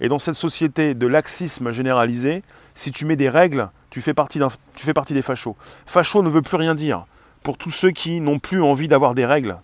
Et 0.00 0.08
dans 0.08 0.18
cette 0.18 0.32
société 0.32 0.94
de 0.94 1.06
laxisme 1.06 1.72
généralisé, 1.72 2.42
si 2.72 2.92
tu 2.92 3.04
mets 3.04 3.16
des 3.16 3.28
règles, 3.28 3.68
tu 3.90 4.00
fais 4.00 4.14
partie, 4.14 4.40
tu 4.74 4.86
fais 4.86 4.94
partie 4.94 5.12
des 5.12 5.20
fachos. 5.20 5.56
Facho 5.84 6.22
ne 6.22 6.30
veut 6.30 6.40
plus 6.40 6.56
rien 6.56 6.74
dire 6.74 7.04
pour 7.42 7.58
tous 7.58 7.68
ceux 7.68 7.90
qui 7.90 8.22
n'ont 8.22 8.38
plus 8.38 8.62
envie 8.62 8.88
d'avoir 8.88 9.12
des 9.12 9.26
règles. 9.26 9.58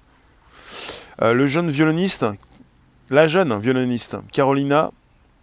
Euh, 1.22 1.32
le 1.32 1.46
jeune 1.46 1.70
violoniste, 1.70 2.26
la 3.08 3.28
jeune 3.28 3.58
violoniste, 3.58 4.18
Carolina 4.30 4.90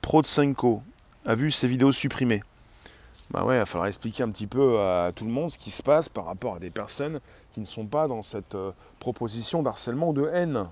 Protsenko, 0.02 0.84
a 1.26 1.34
vu 1.34 1.50
ses 1.50 1.68
vidéos 1.68 1.92
supprimées. 1.92 2.44
Bah 3.32 3.46
ouais, 3.46 3.58
il 3.58 3.60
va 3.60 3.66
falloir 3.68 3.88
expliquer 3.88 4.24
un 4.24 4.32
petit 4.32 4.48
peu 4.48 4.80
à 4.80 5.12
tout 5.16 5.24
le 5.24 5.30
monde 5.30 5.52
ce 5.52 5.60
qui 5.60 5.70
se 5.70 5.84
passe 5.84 6.10
par 6.10 6.26
rapport 6.26 6.56
à 6.56 6.60
des 6.60 6.72
personnes 6.72 7.20
qui 7.52 7.60
ne 7.60 7.66
sont 7.66 7.86
pas 7.86 8.08
dans 8.08 8.24
cette 8.24 8.56
euh, 8.56 8.72
proposition 9.00 9.62
d'harcèlement 9.62 10.10
ou 10.10 10.14
de 10.14 10.28
haine. 10.34 10.68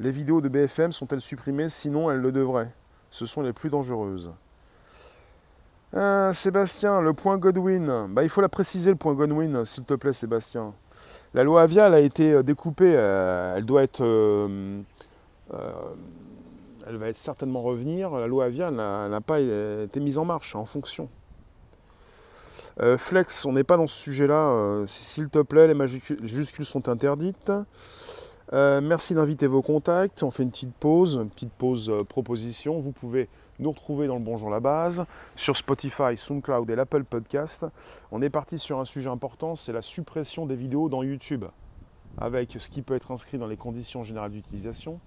Les 0.00 0.10
vidéos 0.10 0.40
de 0.40 0.48
BFM 0.48 0.90
sont-elles 0.90 1.20
supprimées? 1.20 1.68
Sinon, 1.68 2.10
elles 2.10 2.18
le 2.18 2.32
devraient. 2.32 2.72
Ce 3.10 3.26
sont 3.26 3.42
les 3.42 3.52
plus 3.52 3.70
dangereuses. 3.70 4.32
Euh, 5.94 6.32
Sébastien, 6.32 7.00
le 7.00 7.12
point 7.12 7.38
Godwin. 7.38 8.08
Bah, 8.10 8.24
il 8.24 8.28
faut 8.28 8.40
la 8.40 8.48
préciser, 8.48 8.90
le 8.90 8.96
point 8.96 9.14
Godwin, 9.14 9.64
s'il 9.64 9.84
te 9.84 9.94
plaît, 9.94 10.12
Sébastien. 10.12 10.74
La 11.32 11.44
loi 11.44 11.62
Avial 11.62 11.94
a 11.94 12.00
été 12.00 12.32
euh, 12.32 12.42
découpée. 12.42 12.90
elle 12.90 13.66
doit 13.66 13.84
être. 13.84 14.02
elle 16.88 16.96
va 16.96 17.14
certainement 17.14 17.62
revenir. 17.62 18.10
La 18.10 18.26
loi 18.26 18.46
Avial 18.46 18.74
n'a 18.74 19.20
pas 19.20 19.38
été 19.38 20.00
mise 20.00 20.18
en 20.18 20.24
marche, 20.24 20.56
en 20.56 20.64
fonction. 20.64 21.08
Euh, 22.80 22.96
flex, 22.96 23.44
on 23.44 23.52
n'est 23.52 23.64
pas 23.64 23.76
dans 23.76 23.88
ce 23.88 24.04
sujet-là. 24.04 24.50
Euh, 24.50 24.86
s'il 24.86 25.28
te 25.30 25.40
plaît, 25.40 25.66
les 25.66 25.74
majuscules 25.74 26.64
sont 26.64 26.88
interdites. 26.88 27.52
Euh, 28.52 28.80
merci 28.80 29.14
d'inviter 29.14 29.48
vos 29.48 29.62
contacts. 29.62 30.22
On 30.22 30.30
fait 30.30 30.44
une 30.44 30.50
petite 30.50 30.74
pause, 30.74 31.16
une 31.16 31.28
petite 31.28 31.52
pause 31.52 31.92
proposition. 32.08 32.78
Vous 32.78 32.92
pouvez 32.92 33.28
nous 33.58 33.72
retrouver 33.72 34.06
dans 34.06 34.14
le 34.14 34.22
Bonjour 34.22 34.48
la 34.48 34.60
base, 34.60 35.04
sur 35.34 35.56
Spotify, 35.56 36.16
SoundCloud 36.16 36.70
et 36.70 36.76
l'Apple 36.76 37.02
Podcast. 37.02 37.66
On 38.12 38.22
est 38.22 38.30
parti 38.30 38.56
sur 38.56 38.78
un 38.78 38.84
sujet 38.84 39.10
important, 39.10 39.56
c'est 39.56 39.72
la 39.72 39.82
suppression 39.82 40.46
des 40.46 40.54
vidéos 40.54 40.88
dans 40.88 41.02
YouTube, 41.02 41.44
avec 42.18 42.56
ce 42.56 42.68
qui 42.68 42.82
peut 42.82 42.94
être 42.94 43.10
inscrit 43.10 43.36
dans 43.36 43.48
les 43.48 43.56
conditions 43.56 44.04
générales 44.04 44.30
d'utilisation, 44.30 45.00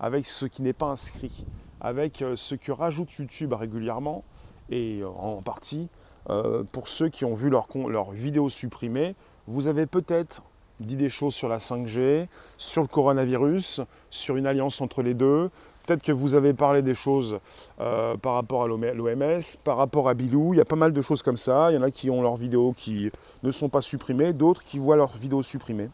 avec 0.00 0.26
ce 0.26 0.46
qui 0.46 0.62
n'est 0.62 0.72
pas 0.72 0.86
inscrit, 0.86 1.46
avec 1.80 2.24
ce 2.34 2.56
que 2.56 2.72
rajoute 2.72 3.12
YouTube 3.12 3.52
régulièrement, 3.52 4.24
et 4.68 5.02
en 5.04 5.40
partie 5.40 5.88
euh, 6.30 6.62
pour 6.72 6.88
ceux 6.88 7.08
qui 7.08 7.24
ont 7.24 7.34
vu 7.34 7.50
leur, 7.50 7.66
leur 7.88 8.12
vidéo 8.12 8.48
supprimée, 8.48 9.14
vous 9.46 9.68
avez 9.68 9.86
peut-être 9.86 10.42
dit 10.80 10.96
des 10.96 11.08
choses 11.08 11.34
sur 11.34 11.48
la 11.48 11.58
5G, 11.58 12.26
sur 12.58 12.82
le 12.82 12.88
coronavirus, 12.88 13.80
sur 14.10 14.36
une 14.36 14.46
alliance 14.46 14.80
entre 14.80 15.02
les 15.02 15.14
deux. 15.14 15.48
Peut-être 15.86 16.02
que 16.02 16.12
vous 16.12 16.34
avez 16.34 16.54
parlé 16.54 16.82
des 16.82 16.94
choses 16.94 17.38
euh, 17.80 18.16
par 18.16 18.34
rapport 18.34 18.64
à 18.64 18.66
l'OMS, 18.66 19.40
par 19.64 19.76
rapport 19.76 20.08
à 20.08 20.14
Bilou. 20.14 20.54
Il 20.54 20.58
y 20.58 20.60
a 20.60 20.64
pas 20.64 20.76
mal 20.76 20.92
de 20.92 21.00
choses 21.00 21.22
comme 21.22 21.36
ça. 21.36 21.70
Il 21.70 21.74
y 21.74 21.78
en 21.78 21.82
a 21.82 21.90
qui 21.90 22.10
ont 22.10 22.22
leurs 22.22 22.36
vidéos 22.36 22.72
qui 22.72 23.10
ne 23.42 23.50
sont 23.50 23.68
pas 23.68 23.80
supprimées, 23.80 24.32
d'autres 24.32 24.62
qui 24.62 24.78
voient 24.78 24.96
leurs 24.96 25.16
vidéos 25.16 25.42
supprimées. 25.42 25.90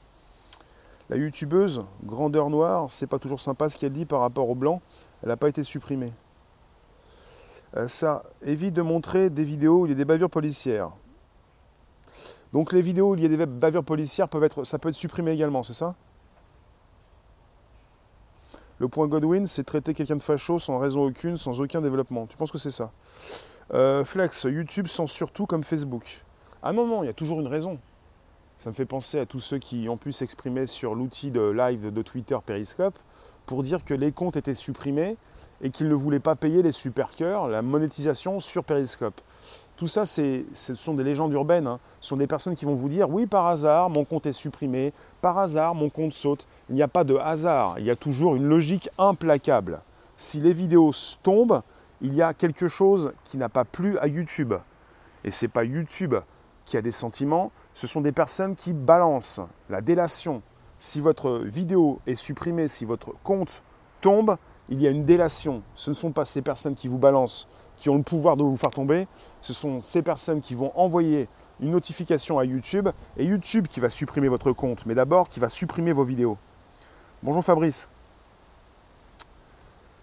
La 1.11 1.17
youtubeuse, 1.17 1.85
grandeur 2.05 2.51
noire, 2.51 2.91
c'est 2.91 3.07
pas 3.07 3.19
toujours 3.19 3.41
sympa 3.41 3.71
ce 3.71 3.79
qu'elle 3.79 3.93
dit 3.93 4.05
par 4.05 4.21
rapport 4.21 4.51
au 4.51 4.55
blanc. 4.55 4.83
Elle 5.23 5.31
n'a 5.31 5.39
pas 5.39 5.49
été 5.49 5.63
supprimée. 5.63 6.13
Euh, 7.77 7.89
ça 7.89 8.25
évite 8.43 8.75
de 8.75 8.83
montrer 8.83 9.31
des 9.31 9.45
vidéos 9.45 9.83
où 9.83 9.87
il 9.87 9.91
y 9.91 9.93
a 9.93 9.97
des 9.97 10.05
bavures 10.05 10.31
policières. 10.31 10.91
Donc 12.53 12.73
les 12.73 12.81
vidéos 12.81 13.13
où 13.13 13.15
il 13.15 13.23
y 13.23 13.27
a 13.27 13.29
des 13.29 13.45
bavures 13.47 13.85
policières 13.85 14.29
peuvent 14.29 14.45
être, 14.45 14.65
ça 14.65 14.79
peut 14.79 14.89
être 14.89 14.95
supprimé 14.95 15.33
également, 15.33 15.63
c'est 15.63 15.75
ça? 15.75 15.95
Le 18.79 18.89
point 18.89 19.09
Godwin, 19.09 19.47
c'est 19.47 19.65
traiter 19.65 19.93
quelqu'un 19.93 20.17
de 20.17 20.23
facho 20.23 20.59
sans 20.59 20.79
raison 20.79 21.05
aucune, 21.05 21.37
sans 21.37 21.61
aucun 21.61 21.81
développement. 21.81 22.27
Tu 22.27 22.37
penses 22.37 22.53
que 22.53 22.59
c'est 22.59 22.71
ça? 22.71 22.93
Euh, 23.75 24.05
Flex, 24.05 24.45
YouTube 24.45 24.87
censure 24.87 25.31
tout 25.31 25.47
comme 25.47 25.65
Facebook. 25.65 26.25
Ah 26.63 26.73
non, 26.73 26.87
non, 26.87 27.03
il 27.03 27.07
y 27.07 27.11
a 27.11 27.15
toujours 27.15 27.41
une 27.41 27.49
raison. 27.49 27.79
Ça 28.57 28.71
me 28.71 28.75
fait 28.75 28.87
penser 28.87 29.19
à 29.19 29.27
tous 29.27 29.41
ceux 29.41 29.59
qui 29.59 29.89
ont 29.89 29.97
pu 29.97 30.11
s'exprimer 30.13 30.67
sur 30.67 30.95
l'outil 30.95 31.31
de 31.31 31.41
live 31.41 31.93
de 31.93 32.03
Twitter 32.03 32.39
Periscope 32.45 32.99
pour 33.47 33.63
dire 33.63 33.85
que 33.85 33.95
les 33.95 34.11
comptes 34.13 34.37
étaient 34.37 34.55
supprimés 34.55 35.17
et 35.63 35.71
qu'ils 35.71 35.89
ne 35.89 35.95
voulaient 35.95 36.21
pas 36.21 36.37
payer 36.37 36.63
les 36.63 36.73
super 36.73 37.11
cœurs, 37.11 37.49
la 37.49 37.63
monétisation 37.63 38.41
sur 38.41 38.65
Periscope. 38.65 39.21
Tout 39.77 39.87
ça, 39.87 40.05
ce 40.05 40.43
sont 40.53 40.95
des 40.95 41.05
légendes 41.05 41.33
urbaines. 41.33 41.69
Hein. 41.69 41.79
Ce 42.01 42.09
sont 42.09 42.17
des 42.17 42.27
personnes 42.27 42.57
qui 42.57 42.65
vont 42.65 42.75
vous 42.75 42.89
dire 42.89 43.09
oui, 43.09 43.27
par 43.27 43.47
hasard, 43.47 43.91
mon 43.91 44.05
compte 44.05 44.27
est 44.27 44.33
supprimé, 44.33 44.93
par 45.21 45.39
hasard, 45.39 45.77
mon 45.77 45.89
compte 45.89 46.13
saute. 46.13 46.49
Il 46.69 46.75
n'y 46.75 46.83
a 46.83 46.89
pas 46.89 47.05
de 47.05 47.15
hasard, 47.15 47.77
il 47.79 47.85
y 47.85 47.91
a 47.91 47.97
toujours 47.97 48.35
une 48.35 48.49
logique 48.49 48.91
implacable. 48.99 49.81
Si 50.17 50.41
les 50.41 50.53
vidéos 50.53 50.91
tombent, 51.23 51.63
il 52.01 52.13
y 52.13 52.23
a 52.23 52.35
quelque 52.35 52.67
chose 52.67 53.13
qui 53.23 53.39
n'a 53.39 53.49
pas 53.49 53.65
plu 53.65 53.99
à 53.99 54.09
YouTube. 54.09 54.55
Et 55.23 55.31
ce 55.31 55.45
n'est 55.45 55.51
pas 55.51 55.63
YouTube 55.63 56.17
qui 56.65 56.77
a 56.77 56.83
des 56.83 56.91
sentiments, 56.91 57.53
ce 57.73 57.87
sont 57.87 58.01
des 58.01 58.13
personnes 58.13 58.57
qui 58.57 58.73
balancent 58.73 59.41
la 59.71 59.81
délation. 59.81 60.43
Si 60.81 61.01
votre 61.01 61.39
vidéo 61.39 62.01
est 62.07 62.17
supprimée, 62.17 62.67
si 62.67 62.85
votre 62.85 63.15
compte 63.23 63.63
tombe, 64.01 64.37
il 64.69 64.81
y 64.83 64.87
a 64.87 64.91
une 64.91 65.05
délation. 65.05 65.63
Ce 65.75 65.91
ne 65.91 65.95
sont 65.95 66.13
pas 66.13 66.25
ces 66.25 66.43
personnes 66.43 66.75
qui 66.75 66.89
vous 66.89 66.99
balancent, 66.99 67.49
qui 67.77 67.89
ont 67.89 67.97
le 67.97 68.03
pouvoir 68.03 68.37
de 68.37 68.43
vous 68.43 68.57
faire 68.57 68.71
tomber. 68.71 69.07
Ce 69.41 69.53
sont 69.53 69.81
ces 69.81 70.03
personnes 70.03 70.41
qui 70.41 70.55
vont 70.55 70.73
envoyer 70.77 71.29
une 71.61 71.71
notification 71.71 72.39
à 72.39 72.45
YouTube 72.45 72.89
et 73.17 73.25
YouTube 73.25 73.67
qui 73.69 73.81
va 73.81 73.91
supprimer 73.91 74.29
votre 74.29 74.53
compte, 74.53 74.87
mais 74.87 74.95
d'abord 74.95 75.29
qui 75.29 75.41
va 75.41 75.49
supprimer 75.49 75.93
vos 75.93 76.05
vidéos. 76.05 76.37
Bonjour 77.23 77.45
Fabrice. 77.45 77.89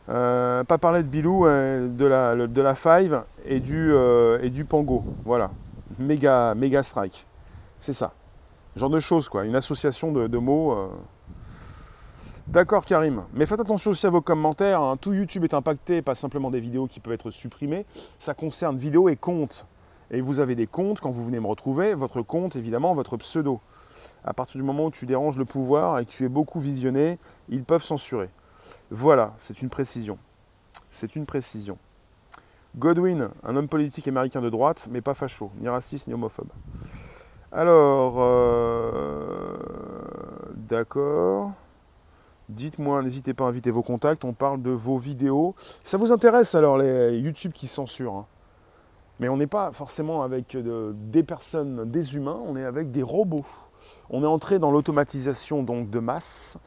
Euh, 0.08 0.64
pas 0.64 0.78
parler 0.78 1.02
de 1.02 1.08
Bilou, 1.08 1.48
euh, 1.48 1.88
de, 1.88 2.62
la, 2.62 2.76
Five 2.76 3.24
et 3.46 3.60
du, 3.60 3.92
euh, 3.92 4.40
et 4.42 4.50
du 4.50 4.66
Pango. 4.66 5.04
Voilà. 5.24 5.50
Méga, 5.98 6.54
méga 6.56 6.84
strike. 6.84 7.26
C'est 7.80 7.94
ça. 7.94 8.12
Genre 8.76 8.90
de 8.90 9.00
choses, 9.00 9.30
quoi. 9.30 9.46
Une 9.46 9.56
association 9.56 10.12
de, 10.12 10.28
de 10.28 10.38
mots. 10.38 10.90
D'accord 12.48 12.86
Karim, 12.86 13.26
mais 13.34 13.48
faites 13.48 13.60
attention 13.60 13.90
aussi 13.90 14.06
à 14.06 14.12
vos 14.12 14.22
commentaires, 14.22 14.80
hein. 14.80 14.98
tout 14.98 15.14
YouTube 15.14 15.44
est 15.44 15.56
impacté, 15.56 16.04
pas 16.04 16.14
simplement 16.14 16.52
des 16.52 16.60
vidéos 16.60 16.86
qui 16.86 17.00
peuvent 17.00 17.14
être 17.14 17.32
supprimées, 17.32 17.88
ça 18.20 18.36
concerne 18.36 18.78
vidéos 18.78 19.10
et 19.10 19.16
comptes. 19.16 19.66
Et 20.12 20.22
vous 20.22 20.40
avez 20.40 20.54
des 20.54 20.68
comptes, 20.68 21.02
quand 21.02 21.10
vous 21.10 21.26
venez 21.26 21.40
me 21.40 21.48
retrouver, 21.48 21.96
votre 21.96 22.22
compte 22.22 22.56
évidemment, 22.56 22.94
votre 22.94 23.18
pseudo. 23.18 23.62
À 24.24 24.34
partir 24.34 24.60
du 24.60 24.64
moment 24.64 24.86
où 24.86 24.92
tu 24.92 25.08
déranges 25.08 25.40
le 25.40 25.46
pouvoir 25.46 25.98
et 25.98 26.06
que 26.06 26.12
tu 26.12 26.24
es 26.24 26.30
beaucoup 26.30 26.60
visionné, 26.60 27.18
ils 27.50 27.64
peuvent 27.64 27.84
censurer. 27.84 28.30
Voilà, 28.92 29.34
c'est 29.38 29.64
une 29.64 29.70
précision. 29.70 30.20
C'est 30.92 31.16
une 31.16 31.26
précision. 31.26 31.80
Godwin, 32.78 33.30
un 33.44 33.56
homme 33.56 33.68
politique 33.68 34.08
américain 34.08 34.42
de 34.42 34.52
droite, 34.52 34.88
mais 34.92 35.02
pas 35.02 35.16
facho, 35.16 35.50
ni 35.60 35.68
raciste 35.68 36.08
ni 36.08 36.14
homophobe. 36.14 36.50
Alors, 37.52 38.18
euh, 38.20 39.58
d'accord. 40.56 41.54
Dites-moi, 42.50 43.02
n'hésitez 43.02 43.34
pas 43.34 43.46
à 43.46 43.48
inviter 43.48 43.72
vos 43.72 43.82
contacts, 43.82 44.24
on 44.24 44.34
parle 44.34 44.62
de 44.62 44.70
vos 44.70 44.98
vidéos. 44.98 45.56
Ça 45.84 45.98
vous 45.98 46.12
intéresse 46.12 46.54
alors 46.54 46.78
les 46.78 47.18
YouTube 47.18 47.52
qui 47.54 47.66
censurent 47.66 48.14
hein 48.14 48.26
Mais 49.20 49.30
on 49.30 49.38
n'est 49.38 49.48
pas 49.48 49.72
forcément 49.72 50.22
avec 50.22 50.56
des 50.56 51.24
personnes, 51.24 51.90
des 51.90 52.16
humains, 52.16 52.40
on 52.46 52.56
est 52.56 52.66
avec 52.66 52.92
des 52.92 53.02
robots. 53.02 53.46
On 54.10 54.22
est 54.24 54.28
entré 54.28 54.60
dans 54.60 54.72
l'automatisation 54.72 55.64
donc 55.64 55.90
de 55.90 56.00
masse, 56.00 56.58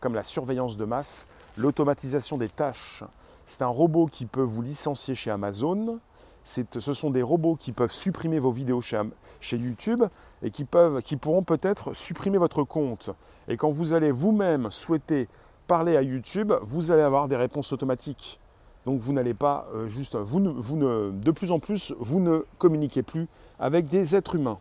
comme 0.00 0.14
la 0.14 0.24
surveillance 0.24 0.76
de 0.76 0.84
masse, 0.84 1.28
l'automatisation 1.56 2.36
des 2.36 2.48
tâches. 2.48 3.04
C'est 3.46 3.62
un 3.62 3.68
robot 3.68 4.06
qui 4.06 4.26
peut 4.26 4.42
vous 4.42 4.62
licencier 4.62 5.14
chez 5.14 5.30
Amazon. 5.30 6.00
Ce 6.78 6.92
sont 6.94 7.10
des 7.10 7.20
robots 7.20 7.56
qui 7.56 7.72
peuvent 7.72 7.92
supprimer 7.92 8.38
vos 8.38 8.50
vidéos 8.50 8.80
chez, 8.80 9.56
YouTube 9.58 10.04
et 10.42 10.50
qui, 10.50 10.64
peuvent, 10.64 11.02
qui 11.02 11.16
pourront 11.16 11.42
peut-être 11.42 11.92
supprimer 11.92 12.38
votre 12.38 12.62
compte. 12.62 13.10
Et 13.48 13.58
quand 13.58 13.68
vous 13.68 13.92
allez 13.92 14.10
vous-même 14.10 14.70
souhaiter 14.70 15.28
parler 15.66 15.96
à 15.98 16.02
YouTube, 16.02 16.54
vous 16.62 16.90
allez 16.90 17.02
avoir 17.02 17.28
des 17.28 17.36
réponses 17.36 17.74
automatiques. 17.74 18.40
Donc 18.86 19.00
vous 19.00 19.12
n'allez 19.12 19.34
pas 19.34 19.68
euh, 19.74 19.88
juste, 19.88 20.16
vous 20.16 20.54
vous 20.56 20.76
ne, 20.78 21.10
de 21.10 21.30
plus 21.30 21.52
en 21.52 21.58
plus, 21.58 21.92
vous 21.98 22.20
ne 22.20 22.42
communiquez 22.56 23.02
plus 23.02 23.28
avec 23.60 23.86
des 23.88 24.16
êtres 24.16 24.36
humains, 24.36 24.58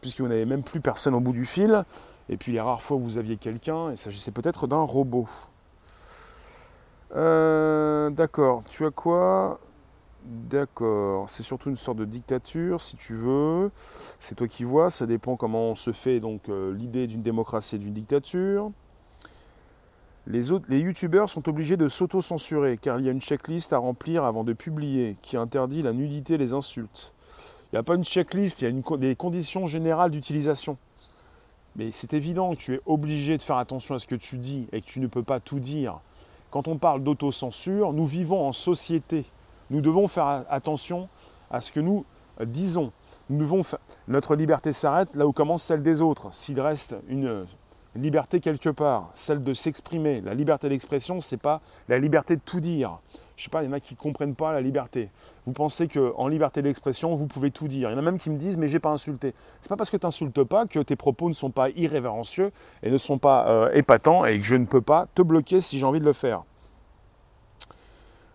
puisque 0.00 0.20
vous 0.20 0.28
n'avez 0.28 0.44
même 0.44 0.62
plus 0.62 0.80
personne 0.80 1.16
au 1.16 1.20
bout 1.20 1.32
du 1.32 1.44
fil. 1.44 1.84
Et 2.28 2.36
puis 2.36 2.52
les 2.52 2.60
rares 2.60 2.82
fois 2.82 2.96
où 2.96 3.00
vous 3.00 3.18
aviez 3.18 3.36
quelqu'un, 3.36 3.90
il 3.90 3.98
s'agissait 3.98 4.30
peut-être 4.30 4.68
d'un 4.68 4.82
robot. 4.82 5.26
Euh, 7.16 8.10
d'accord, 8.10 8.62
tu 8.68 8.86
as 8.86 8.92
quoi? 8.92 9.58
D'accord, 10.24 11.28
c'est 11.28 11.42
surtout 11.42 11.70
une 11.70 11.76
sorte 11.76 11.96
de 11.96 12.04
dictature, 12.04 12.80
si 12.80 12.96
tu 12.96 13.14
veux. 13.14 13.70
C'est 13.74 14.34
toi 14.34 14.46
qui 14.48 14.64
vois, 14.64 14.90
ça 14.90 15.06
dépend 15.06 15.36
comment 15.36 15.70
on 15.70 15.74
se 15.74 15.92
fait 15.92 16.20
donc 16.20 16.48
euh, 16.48 16.74
l'idée 16.74 17.06
d'une 17.06 17.22
démocratie 17.22 17.76
et 17.76 17.78
d'une 17.78 17.94
dictature. 17.94 18.70
Les, 20.26 20.50
youtubeurs 20.50 21.30
sont 21.30 21.48
obligés 21.48 21.76
de 21.78 21.88
s'auto-censurer 21.88 22.76
car 22.76 23.00
il 23.00 23.06
y 23.06 23.08
a 23.08 23.12
une 23.12 23.20
checklist 23.20 23.72
à 23.72 23.78
remplir 23.78 24.24
avant 24.24 24.44
de 24.44 24.52
publier 24.52 25.16
qui 25.22 25.36
interdit 25.36 25.82
la 25.82 25.92
nudité 25.92 26.34
et 26.34 26.38
les 26.38 26.52
insultes. 26.52 27.14
Il 27.64 27.76
n'y 27.76 27.78
a 27.78 27.82
pas 27.82 27.94
une 27.94 28.04
checklist, 28.04 28.60
il 28.60 28.64
y 28.64 28.94
a 28.94 28.96
des 28.98 29.16
conditions 29.16 29.66
générales 29.66 30.10
d'utilisation. 30.10 30.76
Mais 31.76 31.90
c'est 31.90 32.12
évident 32.12 32.50
que 32.52 32.56
tu 32.56 32.74
es 32.74 32.80
obligé 32.84 33.38
de 33.38 33.42
faire 33.42 33.56
attention 33.56 33.94
à 33.94 33.98
ce 33.98 34.06
que 34.06 34.14
tu 34.14 34.36
dis 34.38 34.66
et 34.72 34.82
que 34.82 34.86
tu 34.86 35.00
ne 35.00 35.06
peux 35.06 35.22
pas 35.22 35.40
tout 35.40 35.60
dire. 35.60 36.00
Quand 36.50 36.68
on 36.68 36.76
parle 36.76 37.02
d'autocensure, 37.02 37.92
nous 37.92 38.06
vivons 38.06 38.46
en 38.46 38.52
société. 38.52 39.24
Nous 39.70 39.80
devons 39.80 40.08
faire 40.08 40.44
attention 40.50 41.08
à 41.50 41.60
ce 41.60 41.72
que 41.72 41.80
nous 41.80 42.04
disons. 42.44 42.92
Nous 43.28 43.38
devons 43.38 43.62
Notre 44.08 44.34
liberté 44.34 44.72
s'arrête 44.72 45.14
là 45.14 45.26
où 45.26 45.32
commence 45.32 45.62
celle 45.62 45.82
des 45.82 46.02
autres. 46.02 46.34
S'il 46.34 46.60
reste 46.60 46.96
une 47.08 47.46
liberté 47.94 48.40
quelque 48.40 48.70
part, 48.70 49.10
celle 49.14 49.42
de 49.42 49.52
s'exprimer. 49.52 50.20
La 50.20 50.34
liberté 50.34 50.68
d'expression, 50.68 51.20
ce 51.20 51.34
n'est 51.34 51.40
pas 51.40 51.60
la 51.88 51.98
liberté 51.98 52.36
de 52.36 52.40
tout 52.44 52.60
dire. 52.60 52.98
Je 53.36 53.42
ne 53.42 53.44
sais 53.44 53.50
pas, 53.50 53.62
il 53.62 53.66
y 53.66 53.68
en 53.68 53.72
a 53.72 53.80
qui 53.80 53.94
ne 53.94 53.98
comprennent 53.98 54.34
pas 54.34 54.52
la 54.52 54.60
liberté. 54.60 55.10
Vous 55.46 55.52
pensez 55.52 55.88
qu'en 55.88 56.28
liberté 56.28 56.60
d'expression, 56.60 57.14
vous 57.14 57.26
pouvez 57.26 57.50
tout 57.50 57.68
dire. 57.68 57.88
Il 57.88 57.92
y 57.92 57.94
en 57.94 57.98
a 57.98 58.02
même 58.02 58.18
qui 58.18 58.30
me 58.30 58.36
disent, 58.36 58.58
mais 58.58 58.68
j'ai 58.68 58.80
pas 58.80 58.90
insulté. 58.90 59.34
C'est 59.60 59.68
pas 59.68 59.76
parce 59.76 59.90
que 59.90 59.96
tu 59.96 60.06
n'insultes 60.06 60.44
pas 60.44 60.66
que 60.66 60.78
tes 60.80 60.96
propos 60.96 61.28
ne 61.28 61.34
sont 61.34 61.50
pas 61.50 61.70
irrévérencieux 61.70 62.52
et 62.82 62.90
ne 62.90 62.98
sont 62.98 63.18
pas 63.18 63.48
euh, 63.48 63.72
épatants 63.72 64.24
et 64.24 64.38
que 64.38 64.44
je 64.44 64.56
ne 64.56 64.66
peux 64.66 64.82
pas 64.82 65.06
te 65.14 65.22
bloquer 65.22 65.60
si 65.60 65.78
j'ai 65.78 65.86
envie 65.86 66.00
de 66.00 66.04
le 66.04 66.12
faire. 66.12 66.42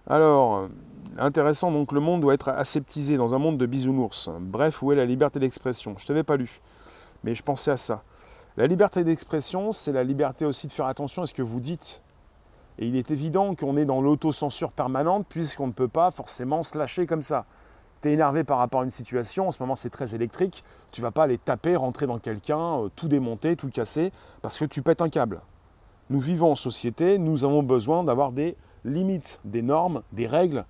Alors, 0.08 0.70
intéressant, 1.18 1.72
donc 1.72 1.92
le 1.92 2.00
monde 2.00 2.22
doit 2.22 2.34
être 2.34 2.50
aseptisé 2.50 3.18
dans 3.18 3.36
un 3.36 3.38
monde 3.38 3.58
de 3.58 3.66
bisounours. 3.66 4.30
Bref, 4.40 4.82
où 4.82 4.92
est 4.92 4.96
la 4.96 5.06
liberté 5.06 5.40
d'expression? 5.40 5.96
Je 5.98 6.04
ne 6.04 6.08
t'avais 6.08 6.24
pas 6.24 6.38
lu, 6.38 6.62
mais 7.24 7.36
je 7.36 7.44
pensais 7.44 7.72
à 7.72 7.78
ça. 7.78 8.04
La 8.58 8.68
liberté 8.68 9.04
d'expression, 9.04 9.72
c'est 9.72 9.92
la 9.92 10.04
liberté 10.04 10.46
aussi 10.46 10.68
de 10.68 10.72
faire 10.72 10.86
attention 10.86 11.24
à 11.24 11.26
ce 11.26 11.34
que 11.34 11.42
vous 11.42 11.60
dites. 11.60 12.02
Et 12.80 12.88
il 12.88 12.96
est 12.96 13.12
évident 13.12 13.56
qu'on 13.56 13.78
est 13.78 13.86
dans 13.86 14.02
l'autocensure 14.02 14.72
permanente 14.72 15.26
puisqu'on 15.28 15.68
ne 15.68 15.72
peut 15.72 15.88
pas 15.88 16.12
forcément 16.12 16.64
se 16.64 16.78
lâcher 16.78 17.06
comme 17.06 17.22
ça. 17.22 17.46
Tu 18.02 18.10
es 18.10 18.14
énervé 18.14 18.44
par 18.44 18.58
rapport 18.58 18.82
à 18.82 18.84
une 18.84 18.92
situation, 18.92 19.48
en 19.48 19.52
ce 19.52 19.62
moment 19.62 19.76
c'est 19.76 19.90
très 19.90 20.16
électrique, 20.16 20.64
tu 20.92 21.02
vas 21.02 21.12
pas 21.12 21.24
aller 21.24 21.38
taper, 21.38 21.76
rentrer 21.76 22.08
dans 22.08 22.20
quelqu'un, 22.20 22.80
euh, 22.80 22.90
tout 22.96 23.08
démonter, 23.08 23.56
tout 23.56 23.70
casser, 23.70 24.12
parce 24.42 24.58
que 24.58 24.66
tu 24.66 24.82
pètes 24.82 25.02
un 25.02 25.10
câble. 25.10 25.42
Nous 26.10 26.20
vivons 26.20 26.52
en 26.52 26.56
société, 26.56 27.18
nous 27.18 27.46
avons 27.46 27.64
besoin 27.64 28.04
d'avoir 28.04 28.32
des 28.32 28.56
limites, 28.84 29.40
des 29.44 29.62
normes, 29.62 30.02
des 30.12 30.28
règles, 30.28 30.66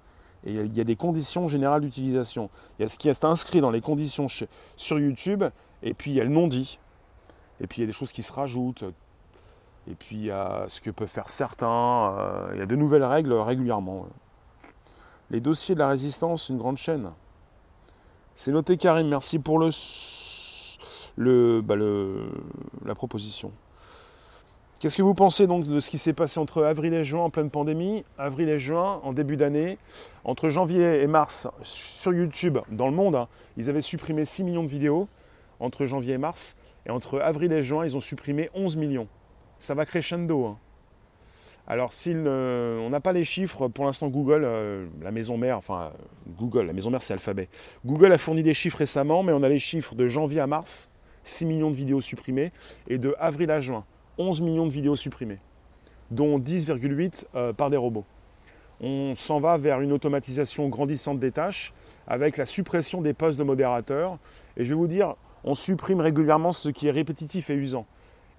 et 0.45 0.53
il 0.53 0.75
y 0.75 0.81
a 0.81 0.83
des 0.83 0.95
conditions 0.95 1.47
générales 1.47 1.81
d'utilisation. 1.81 2.49
Il 2.77 2.83
y 2.83 2.85
a 2.85 2.89
ce 2.89 2.97
qui 2.97 3.09
est 3.09 3.25
inscrit 3.25 3.61
dans 3.61 3.71
les 3.71 3.81
conditions 3.81 4.27
sur 4.27 4.99
YouTube, 4.99 5.43
et 5.81 5.93
puis 5.93 6.11
il 6.11 6.17
y 6.17 6.21
a 6.21 6.23
le 6.23 6.29
non-dit. 6.29 6.79
Et 7.61 7.67
puis 7.67 7.79
il 7.79 7.81
y 7.81 7.83
a 7.85 7.87
des 7.87 7.93
choses 7.93 8.11
qui 8.11 8.21
se 8.21 8.31
rajoutent. 8.31 8.83
Et 9.89 9.95
puis 9.95 10.15
il 10.15 10.25
y 10.25 10.31
a 10.31 10.65
ce 10.67 10.81
que 10.81 10.89
peuvent 10.89 11.07
faire 11.07 11.29
certains. 11.29 12.15
Euh, 12.17 12.49
il 12.53 12.59
y 12.59 12.61
a 12.61 12.65
de 12.65 12.75
nouvelles 12.75 13.03
règles 13.03 13.33
régulièrement. 13.33 14.07
Les 15.31 15.41
dossiers 15.41 15.73
de 15.73 15.79
la 15.79 15.89
résistance, 15.89 16.49
une 16.49 16.57
grande 16.57 16.77
chaîne. 16.77 17.11
C'est 18.35 18.51
noté 18.51 18.77
Karim, 18.77 19.07
merci 19.07 19.39
pour 19.39 19.57
le, 19.57 19.69
bah, 21.61 21.75
le, 21.75 22.29
la 22.83 22.93
proposition. 22.93 23.51
Qu'est-ce 24.79 24.97
que 24.97 25.03
vous 25.03 25.13
pensez 25.13 25.47
donc 25.47 25.65
de 25.65 25.79
ce 25.79 25.89
qui 25.89 25.97
s'est 25.97 26.13
passé 26.13 26.37
entre 26.37 26.63
avril 26.63 26.93
et 26.93 27.05
juin 27.05 27.21
en 27.21 27.29
pleine 27.29 27.49
pandémie, 27.49 28.03
avril 28.17 28.49
et 28.49 28.59
juin 28.59 28.99
en 29.03 29.13
début 29.13 29.37
d'année, 29.37 29.77
entre 30.25 30.49
janvier 30.49 31.01
et 31.01 31.07
mars 31.07 31.47
sur 31.63 32.13
YouTube 32.13 32.57
dans 32.69 32.87
le 32.87 32.93
monde, 32.93 33.15
hein, 33.15 33.29
ils 33.55 33.69
avaient 33.69 33.79
supprimé 33.79 34.25
6 34.25 34.43
millions 34.43 34.63
de 34.63 34.69
vidéos 34.69 35.07
entre 35.61 35.85
janvier 35.85 36.15
et 36.15 36.17
mars. 36.17 36.57
Et 36.85 36.91
entre 36.91 37.19
avril 37.19 37.51
et 37.53 37.63
juin, 37.63 37.85
ils 37.85 37.95
ont 37.95 38.01
supprimé 38.01 38.49
11 38.53 38.75
millions. 38.75 39.07
Ça 39.59 39.73
va 39.73 39.85
crescendo. 39.85 40.45
Hein. 40.45 40.57
Alors, 41.67 41.91
on 42.05 42.89
n'a 42.91 42.99
pas 42.99 43.13
les 43.13 43.23
chiffres, 43.23 43.69
pour 43.69 43.85
l'instant, 43.85 44.09
Google, 44.09 44.43
euh, 44.43 44.85
la 45.01 45.11
maison 45.11 45.37
mère, 45.37 45.57
enfin, 45.57 45.93
Google, 46.37 46.67
la 46.67 46.73
maison 46.73 46.91
mère, 46.91 47.01
c'est 47.01 47.13
Alphabet. 47.13 47.47
Google 47.85 48.11
a 48.11 48.19
fourni 48.19 48.43
des 48.43 48.53
chiffres 48.53 48.77
récemment, 48.77 49.23
mais 49.23 49.31
on 49.31 49.41
a 49.41 49.49
les 49.49 49.57
chiffres 49.57 49.95
de 49.95 50.07
janvier 50.07 50.41
à 50.41 50.47
mars, 50.47 50.91
6 51.23 51.45
millions 51.47 51.71
de 51.71 51.75
vidéos 51.75 52.01
supprimées, 52.01 52.51
et 52.87 52.99
de 52.99 53.15
avril 53.17 53.49
à 53.49 53.61
juin, 53.61 53.83
11 54.17 54.41
millions 54.41 54.65
de 54.65 54.71
vidéos 54.71 54.95
supprimées, 54.95 55.39
dont 56.11 56.39
10,8 56.39 57.25
euh, 57.35 57.53
par 57.53 57.69
des 57.69 57.77
robots. 57.77 58.05
On 58.81 59.15
s'en 59.15 59.39
va 59.39 59.57
vers 59.57 59.81
une 59.81 59.91
automatisation 59.91 60.67
grandissante 60.67 61.19
des 61.19 61.31
tâches, 61.31 61.73
avec 62.07 62.37
la 62.37 62.45
suppression 62.45 63.01
des 63.01 63.13
postes 63.13 63.39
de 63.39 63.43
modérateurs. 63.43 64.17
Et 64.57 64.65
je 64.65 64.69
vais 64.69 64.75
vous 64.75 64.87
dire, 64.87 65.15
on 65.43 65.53
supprime 65.53 66.01
régulièrement 66.01 66.51
ce 66.51 66.69
qui 66.69 66.87
est 66.87 66.91
répétitif 66.91 67.49
et 67.49 67.55
usant. 67.55 67.85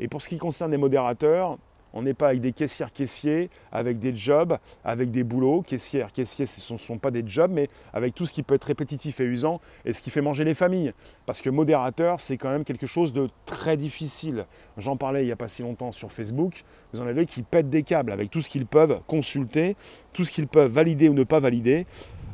Et 0.01 0.09
pour 0.09 0.21
ce 0.21 0.29
qui 0.29 0.39
concerne 0.39 0.71
les 0.71 0.77
modérateurs, 0.77 1.59
on 1.97 2.03
n'est 2.03 2.15
pas 2.15 2.29
avec 2.29 2.43
des 2.43 2.53
caissières 2.53 2.93
caissiers, 2.93 3.49
avec 3.73 3.99
des 3.99 4.15
jobs, 4.15 4.59
avec 4.85 5.11
des 5.11 5.25
boulots. 5.25 5.63
Caissières, 5.63 6.13
caissiers, 6.13 6.45
ce 6.45 6.73
ne 6.75 6.79
sont 6.79 6.99
pas 6.99 7.11
des 7.11 7.25
jobs, 7.27 7.51
mais 7.51 7.71
avec 7.95 8.15
tout 8.15 8.27
ce 8.27 8.33
qui 8.33 8.43
peut 8.43 8.55
être 8.55 8.65
répétitif 8.65 9.19
et 9.21 9.25
usant 9.25 9.61
et 9.87 9.95
ce 9.95 10.03
qui 10.03 10.11
fait 10.11 10.21
manger 10.21 10.45
les 10.45 10.53
familles. 10.53 10.93
Parce 11.25 11.41
que 11.41 11.49
modérateur, 11.49 12.21
c'est 12.21 12.37
quand 12.37 12.51
même 12.51 12.65
quelque 12.65 12.87
chose 12.87 13.15
de 13.15 13.29
très 13.47 13.79
difficile. 13.79 14.45
J'en 14.77 14.99
parlais 14.99 15.23
il 15.23 15.27
n'y 15.27 15.33
a 15.33 15.37
pas 15.37 15.49
si 15.49 15.63
longtemps 15.63 15.91
sur 15.91 16.13
Facebook. 16.13 16.65
Vous 16.93 17.01
en 17.01 17.07
avez 17.07 17.25
qui 17.25 17.43
pètent 17.43 17.71
des 17.71 17.83
câbles 17.83 18.13
avec 18.13 18.31
tout 18.31 18.43
ce 18.43 18.51
qu'ils 18.51 18.67
peuvent 18.67 19.01
consulter, 19.07 19.75
tout 20.13 20.23
ce 20.23 20.31
qu'ils 20.31 20.49
peuvent 20.49 20.71
valider 20.71 21.09
ou 21.09 21.15
ne 21.15 21.25
pas 21.25 21.41
valider. 21.41 21.87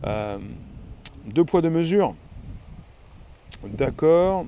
Euh, 0.05 0.39
deux 1.27 1.45
poids, 1.45 1.63
deux 1.63 1.71
mesures. 1.71 2.17
D'accord. 3.63 4.45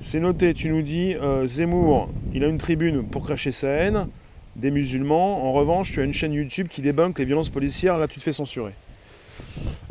C'est 0.00 0.20
noté, 0.20 0.54
tu 0.54 0.70
nous 0.70 0.82
dis, 0.82 1.14
euh, 1.14 1.46
Zemmour, 1.46 2.10
il 2.32 2.44
a 2.44 2.48
une 2.48 2.58
tribune 2.58 3.06
pour 3.06 3.24
cracher 3.24 3.52
sa 3.52 3.68
haine 3.68 4.08
des 4.56 4.70
musulmans. 4.70 5.44
En 5.48 5.52
revanche, 5.52 5.92
tu 5.92 6.00
as 6.00 6.04
une 6.04 6.12
chaîne 6.12 6.32
YouTube 6.32 6.68
qui 6.68 6.82
débunk 6.82 7.18
les 7.18 7.24
violences 7.24 7.50
policières, 7.50 7.98
là 7.98 8.08
tu 8.08 8.18
te 8.18 8.24
fais 8.24 8.32
censurer. 8.32 8.72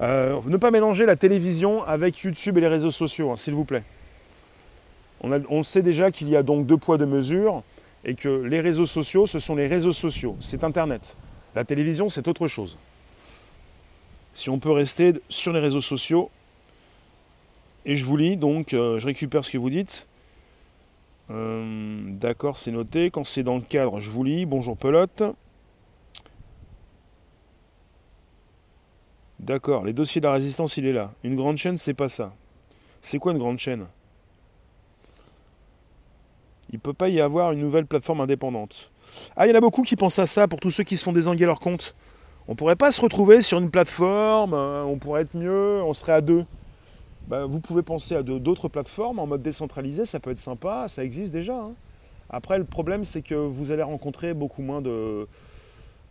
Euh, 0.02 0.40
ne 0.46 0.58
pas 0.58 0.72
mélanger 0.72 1.06
la 1.06 1.16
télévision 1.16 1.84
avec 1.84 2.20
YouTube 2.20 2.58
et 2.58 2.62
les 2.62 2.68
réseaux 2.68 2.92
sociaux, 2.92 3.32
hein, 3.32 3.38
s'il 3.38 3.54
vous 3.54 3.64
plaît. 3.66 3.84
On, 5.22 5.32
on, 5.50 5.64
sait 5.64 5.82
déjà 5.82 6.12
qu'il 6.12 6.28
y 6.30 6.36
a 6.36 6.44
donc 6.44 6.66
deux 6.66 6.78
poids, 6.78 6.98
deux 6.98 7.06
mesures, 7.06 7.64
et 8.04 8.16
que 8.16 8.28
les 8.28 8.60
réseaux 8.60 8.86
sociaux, 8.86 9.26
ce 9.26 9.40
sont 9.40 9.56
les 9.56 9.68
réseaux 9.68 9.94
sociaux, 9.94 10.36
c'est 10.42 10.66
Internet. 10.66 11.16
La 11.56 11.64
télévision, 11.64 12.10
c'est 12.10 12.28
autre 12.28 12.48
chose. 12.48 12.78
Si 14.34 14.50
on 14.50 14.60
peut 14.60 14.72
rester 14.72 15.14
sur 15.30 15.54
les 15.54 15.60
réseaux 15.60 15.82
sociaux, 15.82 16.30
et 17.86 17.96
je 17.96 18.06
vous 18.06 18.18
lis, 18.18 18.38
donc 18.38 18.74
euh, 18.74 19.00
je 19.00 19.08
récupère 19.08 19.44
ce 19.44 19.52
que 19.52 19.58
vous 19.58 19.70
dites. 19.70 20.08
Euh, 21.30 22.02
d'accord, 22.10 22.58
c'est 22.58 22.72
noté. 22.72 23.10
Quand 23.10 23.24
c'est 23.24 23.44
dans 23.44 23.56
le 23.56 23.62
cadre, 23.62 24.00
je 24.00 24.12
vous 24.12 24.24
lis. 24.24 24.46
Bonjour 24.46 24.78
pelote. 24.78 25.24
D'accord, 29.40 29.84
les 29.84 29.94
dossiers 29.94 30.22
de 30.22 30.28
la 30.28 30.34
résistance, 30.34 30.78
il 30.78 30.86
est 30.86 30.94
là. 30.94 31.14
Une 31.24 31.36
grande 31.36 31.58
chaîne, 31.58 31.78
c'est 31.78 31.94
pas 31.94 32.08
ça. 32.08 32.34
C'est 33.02 33.20
quoi 33.20 33.34
une 33.34 33.38
grande 33.38 33.58
chaîne? 33.58 33.88
Il 36.70 36.76
ne 36.76 36.80
peut 36.80 36.94
pas 36.94 37.10
y 37.10 37.20
avoir 37.20 37.52
une 37.52 37.60
nouvelle 37.60 37.86
plateforme 37.86 38.22
indépendante. 38.22 38.92
Ah, 39.36 39.46
il 39.46 39.50
y 39.50 39.54
en 39.54 39.58
a 39.58 39.62
beaucoup 39.62 39.84
qui 39.84 39.96
pensent 39.96 40.20
à 40.20 40.26
ça 40.26 40.48
pour 40.48 40.60
tous 40.60 40.72
ceux 40.72 40.84
qui 40.84 40.96
se 40.96 41.04
font 41.04 41.12
désanguer 41.12 41.46
leur 41.46 41.60
compte. 41.60 41.94
On 42.48 42.56
pourrait 42.56 42.76
pas 42.76 42.92
se 42.92 43.02
retrouver 43.02 43.42
sur 43.42 43.60
une 43.60 43.70
plateforme, 43.70 44.54
euh, 44.54 44.84
on 44.84 44.98
pourrait 44.98 45.22
être 45.22 45.36
mieux, 45.36 45.82
on 45.84 45.94
serait 45.94 46.14
à 46.14 46.22
deux. 46.22 46.46
Bah, 47.28 47.46
vous 47.46 47.60
pouvez 47.60 47.84
penser 47.84 48.16
à 48.16 48.24
d'autres 48.24 48.68
plateformes 48.68 49.20
en 49.20 49.28
mode 49.28 49.42
décentralisé, 49.42 50.06
ça 50.06 50.20
peut 50.20 50.32
être 50.32 50.40
sympa, 50.40 50.88
ça 50.88 51.04
existe 51.04 51.32
déjà. 51.32 51.56
Hein. 51.56 51.74
Après, 52.30 52.58
le 52.58 52.66
problème, 52.66 53.04
c'est 53.04 53.22
que 53.22 53.36
vous 53.36 53.72
allez 53.72 53.84
rencontrer 53.84 54.34
beaucoup 54.34 54.62
moins 54.62 54.82
de, 54.82 55.28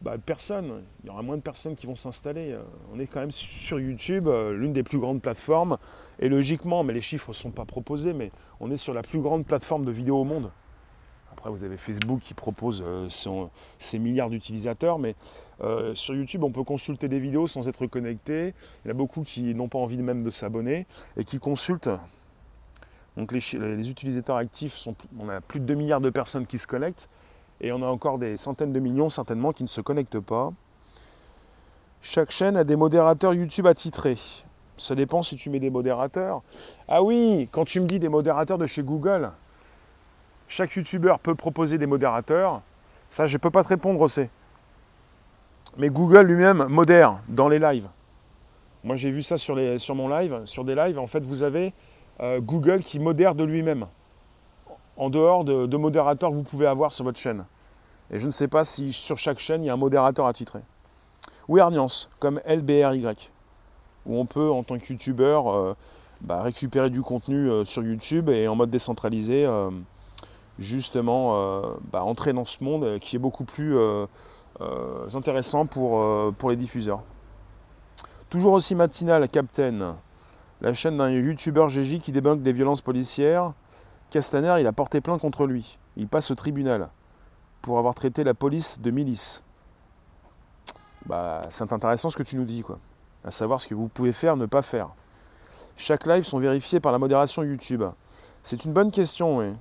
bah, 0.00 0.16
personne. 0.24 0.82
Il 1.02 1.08
y 1.08 1.10
aura 1.10 1.22
moins 1.22 1.36
de 1.36 1.42
personnes 1.42 1.74
qui 1.74 1.86
vont 1.86 1.96
s'installer. 1.96 2.56
On 2.94 3.00
est 3.00 3.06
quand 3.06 3.20
même 3.20 3.30
sur 3.30 3.78
YouTube, 3.80 4.28
l'une 4.28 4.72
des 4.72 4.82
plus 4.82 4.98
grandes 4.98 5.20
plateformes. 5.20 5.78
Et 6.18 6.28
logiquement, 6.28 6.84
mais 6.84 6.92
les 6.92 7.00
chiffres 7.00 7.30
ne 7.30 7.34
sont 7.34 7.50
pas 7.50 7.64
proposés, 7.64 8.12
mais 8.12 8.30
on 8.60 8.70
est 8.70 8.76
sur 8.76 8.94
la 8.94 9.02
plus 9.02 9.20
grande 9.20 9.44
plateforme 9.44 9.84
de 9.84 9.90
vidéo 9.90 10.18
au 10.18 10.24
monde. 10.24 10.50
Après, 11.42 11.50
vous 11.50 11.64
avez 11.64 11.76
Facebook 11.76 12.20
qui 12.20 12.34
propose 12.34 12.84
euh, 12.86 13.08
ses 13.76 13.98
milliards 13.98 14.30
d'utilisateurs, 14.30 15.00
mais 15.00 15.16
euh, 15.60 15.92
sur 15.96 16.14
YouTube, 16.14 16.44
on 16.44 16.52
peut 16.52 16.62
consulter 16.62 17.08
des 17.08 17.18
vidéos 17.18 17.48
sans 17.48 17.68
être 17.68 17.88
connecté. 17.88 18.54
Il 18.84 18.88
y 18.88 18.90
en 18.92 18.94
a 18.94 18.96
beaucoup 18.96 19.22
qui 19.22 19.52
n'ont 19.52 19.66
pas 19.66 19.80
envie 19.80 19.96
même 19.96 20.22
de 20.22 20.30
s'abonner 20.30 20.86
et 21.16 21.24
qui 21.24 21.40
consultent. 21.40 21.90
Donc 23.16 23.32
les, 23.32 23.90
utilisateurs 23.90 24.36
actifs, 24.36 24.86
on 25.18 25.28
a 25.28 25.40
plus 25.40 25.58
de 25.58 25.64
2 25.64 25.74
milliards 25.74 26.00
de 26.00 26.10
personnes 26.10 26.46
qui 26.46 26.58
se 26.58 26.68
connectent, 26.68 27.08
et 27.60 27.72
on 27.72 27.82
a 27.82 27.86
encore 27.86 28.20
des 28.20 28.36
centaines 28.36 28.72
de 28.72 28.78
millions 28.78 29.08
certainement 29.08 29.50
qui 29.50 29.64
ne 29.64 29.68
se 29.68 29.80
connectent 29.80 30.20
pas. 30.20 30.52
Chaque 32.02 32.30
chaîne 32.30 32.56
a 32.56 32.62
des 32.62 32.76
modérateurs 32.76 33.34
YouTube 33.34 33.66
attitrés. 33.66 34.18
Ça 34.76 34.94
dépend 34.94 35.24
si 35.24 35.34
tu 35.34 35.50
mets 35.50 35.58
des 35.58 35.70
modérateurs. 35.70 36.42
Ah 36.86 37.02
oui, 37.02 37.48
quand 37.50 37.64
tu 37.64 37.80
me 37.80 37.86
dis 37.86 37.98
des 37.98 38.08
modérateurs 38.08 38.58
de 38.58 38.66
chez 38.66 38.84
Google, 38.84 39.32
chaque 40.52 40.74
youtubeur 40.76 41.18
peut 41.18 41.34
proposer 41.34 41.78
des 41.78 41.86
modérateurs. 41.86 42.60
Ça, 43.08 43.24
je 43.24 43.36
ne 43.36 43.38
peux 43.38 43.48
pas 43.48 43.62
te 43.62 43.68
répondre, 43.68 43.98
aussi. 44.02 44.28
Mais 45.78 45.88
Google 45.88 46.26
lui-même 46.26 46.66
modère 46.68 47.20
dans 47.28 47.48
les 47.48 47.58
lives. 47.58 47.88
Moi, 48.84 48.96
j'ai 48.96 49.10
vu 49.10 49.22
ça 49.22 49.38
sur, 49.38 49.56
les, 49.56 49.78
sur 49.78 49.94
mon 49.94 50.08
live, 50.08 50.42
sur 50.44 50.64
des 50.64 50.74
lives. 50.74 50.98
En 50.98 51.06
fait, 51.06 51.24
vous 51.24 51.42
avez 51.42 51.72
euh, 52.20 52.38
Google 52.38 52.80
qui 52.80 52.98
modère 52.98 53.34
de 53.34 53.44
lui-même. 53.44 53.86
En 54.98 55.08
dehors 55.08 55.44
de, 55.44 55.64
de 55.64 55.76
modérateurs 55.78 56.28
que 56.28 56.34
vous 56.34 56.42
pouvez 56.42 56.66
avoir 56.66 56.92
sur 56.92 57.06
votre 57.06 57.18
chaîne. 57.18 57.46
Et 58.10 58.18
je 58.18 58.26
ne 58.26 58.30
sais 58.30 58.48
pas 58.48 58.62
si 58.62 58.92
sur 58.92 59.16
chaque 59.16 59.38
chaîne, 59.38 59.62
il 59.62 59.68
y 59.68 59.70
a 59.70 59.72
un 59.72 59.78
modérateur 59.78 60.26
attitré. 60.26 60.58
Ou 61.48 61.56
Erniance, 61.56 62.10
comme 62.18 62.42
LBRY, 62.46 63.30
où 64.04 64.18
on 64.18 64.26
peut, 64.26 64.50
en 64.50 64.64
tant 64.64 64.76
que 64.76 64.92
youtubeur, 64.92 65.50
euh, 65.50 65.74
bah, 66.20 66.42
récupérer 66.42 66.90
du 66.90 67.00
contenu 67.00 67.48
euh, 67.48 67.64
sur 67.64 67.82
YouTube 67.82 68.28
et 68.28 68.48
en 68.48 68.54
mode 68.54 68.68
décentralisé 68.68 69.46
justement 70.62 71.36
euh, 71.36 71.74
bah, 71.90 72.02
entrer 72.04 72.32
dans 72.32 72.44
ce 72.44 72.62
monde 72.64 72.98
qui 73.00 73.16
est 73.16 73.18
beaucoup 73.18 73.44
plus 73.44 73.76
euh, 73.76 74.06
euh, 74.60 75.08
intéressant 75.14 75.66
pour, 75.66 76.02
pour 76.34 76.50
les 76.50 76.56
diffuseurs. 76.56 77.02
Toujours 78.30 78.54
aussi 78.54 78.74
matinal, 78.74 79.28
Captain, 79.28 79.96
la 80.62 80.72
chaîne 80.72 80.96
d'un 80.96 81.10
youtubeur 81.10 81.68
GJ 81.68 82.00
qui 82.00 82.12
débunk 82.12 82.40
des 82.40 82.52
violences 82.52 82.80
policières. 82.80 83.52
Castaner, 84.10 84.60
il 84.60 84.66
a 84.66 84.72
porté 84.72 85.00
plainte 85.00 85.20
contre 85.20 85.46
lui. 85.46 85.78
Il 85.96 86.08
passe 86.08 86.30
au 86.30 86.34
tribunal 86.34 86.88
pour 87.60 87.78
avoir 87.78 87.94
traité 87.94 88.24
la 88.24 88.34
police 88.34 88.80
de 88.80 88.90
milice. 88.90 89.42
Bah, 91.06 91.42
c'est 91.48 91.70
intéressant 91.72 92.08
ce 92.08 92.16
que 92.16 92.22
tu 92.22 92.36
nous 92.36 92.44
dis, 92.44 92.62
quoi. 92.62 92.78
À 93.24 93.30
savoir 93.30 93.60
ce 93.60 93.68
que 93.68 93.74
vous 93.74 93.88
pouvez 93.88 94.12
faire, 94.12 94.36
ne 94.36 94.46
pas 94.46 94.62
faire. 94.62 94.88
Chaque 95.76 96.06
live 96.06 96.24
sont 96.24 96.38
vérifiés 96.38 96.80
par 96.80 96.92
la 96.92 96.98
modération 96.98 97.42
YouTube. 97.42 97.84
C'est 98.42 98.64
une 98.64 98.72
bonne 98.72 98.90
question, 98.90 99.38
oui. 99.38 99.52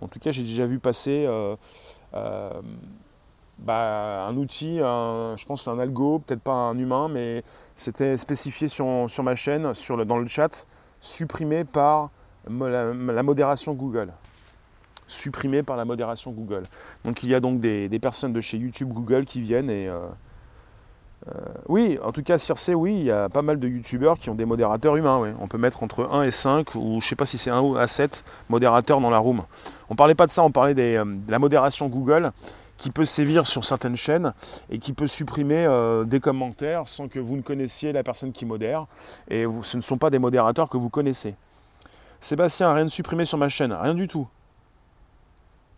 En 0.00 0.08
tout 0.08 0.18
cas, 0.18 0.30
j'ai 0.30 0.42
déjà 0.42 0.66
vu 0.66 0.78
passer 0.78 1.24
euh, 1.26 1.56
euh, 2.14 2.50
bah, 3.58 4.26
un 4.26 4.36
outil, 4.36 4.78
je 4.78 5.44
pense 5.46 5.66
un 5.68 5.78
algo, 5.78 6.18
peut-être 6.18 6.42
pas 6.42 6.52
un 6.52 6.78
humain, 6.78 7.08
mais 7.08 7.42
c'était 7.74 8.16
spécifié 8.16 8.68
sur, 8.68 9.08
ma 9.22 9.34
chaîne, 9.34 9.72
dans 10.06 10.18
le 10.18 10.26
chat, 10.26 10.66
supprimé 11.00 11.64
par 11.64 12.10
la, 12.48 13.22
modération 13.22 13.72
Google. 13.74 14.12
Supprimé 15.08 15.62
par 15.62 15.76
la 15.76 15.84
modération 15.84 16.32
Google. 16.32 16.64
Donc 17.04 17.22
il 17.22 17.30
y 17.30 17.34
a 17.34 17.40
donc 17.40 17.60
des, 17.60 17.98
personnes 17.98 18.32
de 18.32 18.40
chez 18.40 18.58
YouTube 18.58 18.88
Google 18.88 19.24
qui 19.24 19.40
viennent 19.40 19.70
et, 19.70 19.88
euh, 19.88 20.00
oui, 21.68 21.98
en 22.02 22.12
tout 22.12 22.22
cas, 22.22 22.38
Circe, 22.38 22.70
oui, 22.74 22.94
il 22.94 23.04
y 23.04 23.10
a 23.10 23.28
pas 23.28 23.42
mal 23.42 23.58
de 23.58 23.68
youtubeurs 23.68 24.18
qui 24.18 24.30
ont 24.30 24.34
des 24.34 24.44
modérateurs 24.44 24.96
humains. 24.96 25.34
On 25.40 25.48
peut 25.48 25.58
mettre 25.58 25.82
entre 25.82 26.08
1 26.10 26.22
et 26.22 26.30
5, 26.30 26.74
ou 26.76 27.00
je 27.00 27.08
sais 27.08 27.16
pas 27.16 27.26
si 27.26 27.38
c'est 27.38 27.50
1 27.50 27.74
à 27.74 27.86
7 27.86 28.24
modérateurs 28.48 29.00
dans 29.00 29.10
la 29.10 29.18
room. 29.18 29.42
On 29.90 29.96
parlait 29.96 30.14
pas 30.14 30.26
de 30.26 30.30
ça, 30.30 30.42
on 30.42 30.52
parlait 30.52 30.74
euh, 30.78 31.04
de 31.04 31.30
la 31.30 31.38
modération 31.38 31.88
Google 31.88 32.32
qui 32.76 32.90
peut 32.90 33.04
sévir 33.04 33.46
sur 33.46 33.64
certaines 33.64 33.96
chaînes 33.96 34.34
et 34.70 34.78
qui 34.78 34.92
peut 34.92 35.06
supprimer 35.06 35.64
euh, 35.64 36.04
des 36.04 36.20
commentaires 36.20 36.86
sans 36.86 37.08
que 37.08 37.18
vous 37.18 37.36
ne 37.36 37.42
connaissiez 37.42 37.92
la 37.92 38.02
personne 38.02 38.32
qui 38.32 38.44
modère. 38.44 38.86
Et 39.28 39.46
ce 39.62 39.76
ne 39.76 39.82
sont 39.82 39.98
pas 39.98 40.10
des 40.10 40.18
modérateurs 40.18 40.68
que 40.68 40.76
vous 40.76 40.90
connaissez. 40.90 41.34
Sébastien, 42.20 42.72
rien 42.72 42.84
de 42.84 42.90
supprimé 42.90 43.24
sur 43.24 43.38
ma 43.38 43.48
chaîne, 43.48 43.72
rien 43.72 43.94
du 43.94 44.08
tout. 44.08 44.28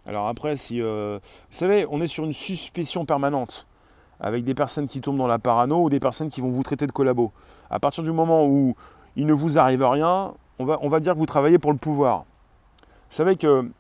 Alors 0.07 0.29
après, 0.29 0.57
si... 0.57 0.81
vous 0.81 1.21
savez, 1.51 1.87
on 1.91 2.01
est 2.01 2.07
sur 2.07 2.25
une 2.25 2.33
suspicion 2.33 3.05
permanente 3.05 3.67
avec 4.21 4.45
des 4.45 4.55
personnes 4.55 4.89
qui 4.89 5.01
tombent 5.01 5.19
dans 5.19 5.27
la 5.27 5.39
parano 5.39 5.85
ou 5.85 5.91
des 5.91 6.01
personnes 6.01 6.29
qui 6.29 6.41
vont 6.41 6.49
vous 6.49 6.63
traiter 6.63 6.87
de 6.87 6.93
collabo. 6.93 7.33
À 7.71 7.79
partir 7.79 8.03
du 8.03 8.13
moment 8.13 8.47
où 8.47 8.75
il 9.17 9.27
ne 9.27 9.33
vous 9.33 9.59
arrive 9.59 9.85
rien, 9.85 10.33
on 10.59 10.65
va, 10.89 11.01
dire 11.01 11.15
que 11.15 11.19
vous 11.19 11.27
travaillez 11.27 11.59
pour 11.59 11.73
le 11.73 11.79
pouvoir. 11.79 12.25
Vous 12.81 13.17
savez 13.17 13.37
que 13.37 13.71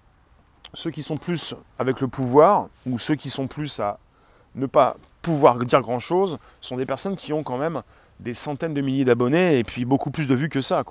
ceux 0.74 0.90
qui 0.90 1.02
sont 1.02 1.16
plus 1.16 1.54
avec 1.78 2.00
le 2.00 2.08
pouvoir, 2.08 2.68
ou 2.86 2.98
ceux 2.98 3.14
qui 3.14 3.30
sont 3.30 3.46
plus 3.46 3.80
à 3.80 3.98
ne 4.54 4.66
pas 4.66 4.94
pouvoir 5.22 5.58
dire 5.58 5.80
grand-chose, 5.80 6.38
sont 6.60 6.76
des 6.76 6.86
personnes 6.86 7.16
qui 7.16 7.32
ont 7.32 7.42
quand 7.42 7.58
même 7.58 7.82
des 8.20 8.34
centaines 8.34 8.74
de 8.74 8.80
milliers 8.80 9.04
d'abonnés 9.04 9.58
et 9.58 9.64
puis 9.64 9.84
beaucoup 9.84 10.10
plus 10.10 10.28
de 10.28 10.34
vues 10.34 10.48
que 10.48 10.60
ça. 10.60 10.82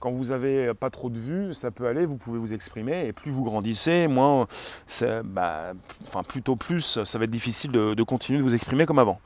Quand 0.00 0.10
vous 0.10 0.26
n'avez 0.26 0.72
pas 0.72 0.88
trop 0.88 1.10
de 1.10 1.18
vues, 1.18 1.52
ça 1.52 1.70
peut 1.70 1.86
aller, 1.86 2.06
vous 2.06 2.16
pouvez 2.16 2.38
vous 2.38 2.54
exprimer, 2.54 3.06
et 3.06 3.12
plus 3.12 3.30
vous 3.30 3.44
grandissez, 3.44 4.08
moins, 4.08 4.46
bah, 5.24 5.72
enfin 6.08 6.22
plutôt 6.22 6.56
plus, 6.56 7.04
ça 7.04 7.18
va 7.18 7.24
être 7.24 7.30
difficile 7.30 7.70
de, 7.70 8.02
continuer 8.02 8.38
de 8.38 8.42
vous 8.42 8.54
exprimer 8.54 8.86
comme 8.86 8.98
avant. 8.98 9.20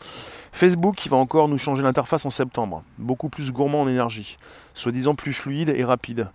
Facebook 0.50 0.96
qui 0.96 1.08
va 1.08 1.16
encore 1.16 1.48
nous 1.48 1.58
changer 1.58 1.84
l'interface 1.84 2.26
en 2.26 2.30
septembre, 2.30 2.82
beaucoup 2.98 3.28
plus 3.28 3.52
gourmand 3.52 3.82
en 3.82 3.88
énergie, 3.88 4.36
soi-disant 4.74 5.14
plus 5.14 5.32
fluide 5.32 5.68
et 5.68 5.84
rapide. 5.84 6.28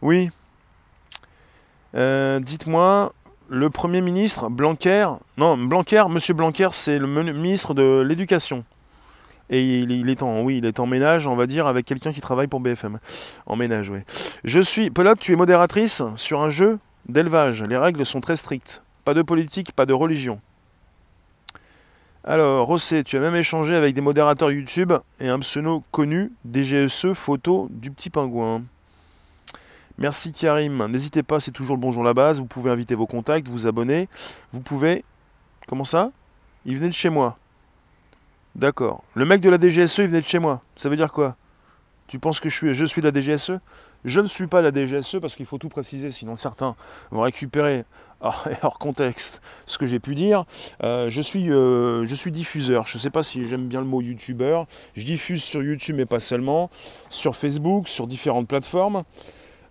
Oui. 0.00 0.30
Euh, 1.94 2.40
dites-moi, 2.40 3.12
le 3.50 3.68
Premier 3.68 4.00
ministre 4.00 4.48
Blanquer, 4.48 5.08
non, 5.36 5.58
Blanquer, 5.58 6.04
Monsieur 6.08 6.32
Blanquer, 6.32 6.68
c'est 6.72 6.98
le 6.98 7.06
ministre 7.06 7.74
de 7.74 8.00
l'Éducation. 8.00 8.64
Et 9.52 9.80
il, 9.80 10.08
est 10.08 10.22
en, 10.22 10.40
oui, 10.42 10.58
il 10.58 10.64
est 10.64 10.80
en 10.80 10.86
ménage, 10.86 11.26
on 11.26 11.36
va 11.36 11.46
dire, 11.46 11.66
avec 11.66 11.84
quelqu'un 11.84 12.10
qui 12.10 12.22
travaille 12.22 12.46
pour 12.46 12.60
BFM. 12.60 12.98
En 13.44 13.54
ménage, 13.54 13.90
oui. 13.90 13.98
Je 14.44 14.60
suis. 14.60 14.88
Pelote, 14.88 15.18
tu 15.20 15.34
es 15.34 15.36
modératrice 15.36 16.02
sur 16.16 16.40
un 16.40 16.48
jeu 16.48 16.78
d'élevage. 17.06 17.62
Les 17.62 17.76
règles 17.76 18.06
sont 18.06 18.22
très 18.22 18.36
strictes. 18.36 18.82
Pas 19.04 19.12
de 19.12 19.20
politique, 19.20 19.72
pas 19.72 19.84
de 19.84 19.92
religion. 19.92 20.40
Alors, 22.24 22.66
Rossé, 22.66 23.04
tu 23.04 23.18
as 23.18 23.20
même 23.20 23.34
échangé 23.34 23.76
avec 23.76 23.94
des 23.94 24.00
modérateurs 24.00 24.50
YouTube 24.50 24.94
et 25.20 25.28
un 25.28 25.40
pseudo 25.40 25.82
connu, 25.90 26.32
DGSE 26.50 27.12
photo 27.12 27.68
du 27.70 27.90
petit 27.90 28.08
pingouin. 28.08 28.62
Merci 29.98 30.32
Karim. 30.32 30.86
N'hésitez 30.86 31.22
pas, 31.22 31.40
c'est 31.40 31.50
toujours 31.50 31.76
le 31.76 31.80
bonjour 31.80 32.02
la 32.02 32.14
base. 32.14 32.38
Vous 32.38 32.46
pouvez 32.46 32.70
inviter 32.70 32.94
vos 32.94 33.06
contacts, 33.06 33.48
vous 33.48 33.66
abonner. 33.66 34.08
Vous 34.52 34.62
pouvez. 34.62 35.04
Comment 35.68 35.84
ça? 35.84 36.10
Il 36.64 36.76
venait 36.76 36.88
de 36.88 36.94
chez 36.94 37.10
moi. 37.10 37.36
D'accord. 38.54 39.02
Le 39.14 39.24
mec 39.24 39.40
de 39.40 39.48
la 39.48 39.58
DGSE, 39.58 39.98
il 39.98 40.08
venait 40.08 40.20
de 40.20 40.26
chez 40.26 40.38
moi. 40.38 40.60
Ça 40.76 40.88
veut 40.88 40.96
dire 40.96 41.12
quoi? 41.12 41.36
Tu 42.06 42.18
penses 42.18 42.40
que 42.40 42.48
je 42.48 42.56
suis, 42.56 42.74
je 42.74 42.84
suis 42.84 43.00
de 43.00 43.08
la 43.08 43.12
DGSE 43.12 43.52
Je 44.04 44.20
ne 44.20 44.26
suis 44.26 44.46
pas 44.46 44.60
la 44.60 44.70
DGSE 44.70 45.18
parce 45.20 45.34
qu'il 45.34 45.46
faut 45.46 45.58
tout 45.58 45.70
préciser, 45.70 46.10
sinon 46.10 46.34
certains 46.34 46.76
vont 47.10 47.22
récupérer 47.22 47.84
hors, 48.20 48.78
contexte 48.78 49.40
ce 49.66 49.78
que 49.78 49.86
j'ai 49.86 49.98
pu 49.98 50.14
dire. 50.14 50.44
Euh, 50.82 51.10
je, 51.10 51.20
suis, 51.20 51.50
euh, 51.50 52.04
je 52.04 52.14
suis 52.14 52.30
diffuseur. 52.30 52.86
Je 52.86 52.98
ne 52.98 53.02
sais 53.02 53.10
pas 53.10 53.22
si 53.22 53.48
j'aime 53.48 53.66
bien 53.66 53.80
le 53.80 53.86
mot 53.86 54.00
youtubeur. 54.00 54.66
Je 54.94 55.04
diffuse 55.04 55.42
sur 55.42 55.62
YouTube, 55.62 55.96
mais 55.96 56.06
pas 56.06 56.20
seulement. 56.20 56.70
Sur 57.08 57.34
Facebook, 57.34 57.88
sur 57.88 58.06
différentes 58.06 58.46
plateformes. 58.46 59.02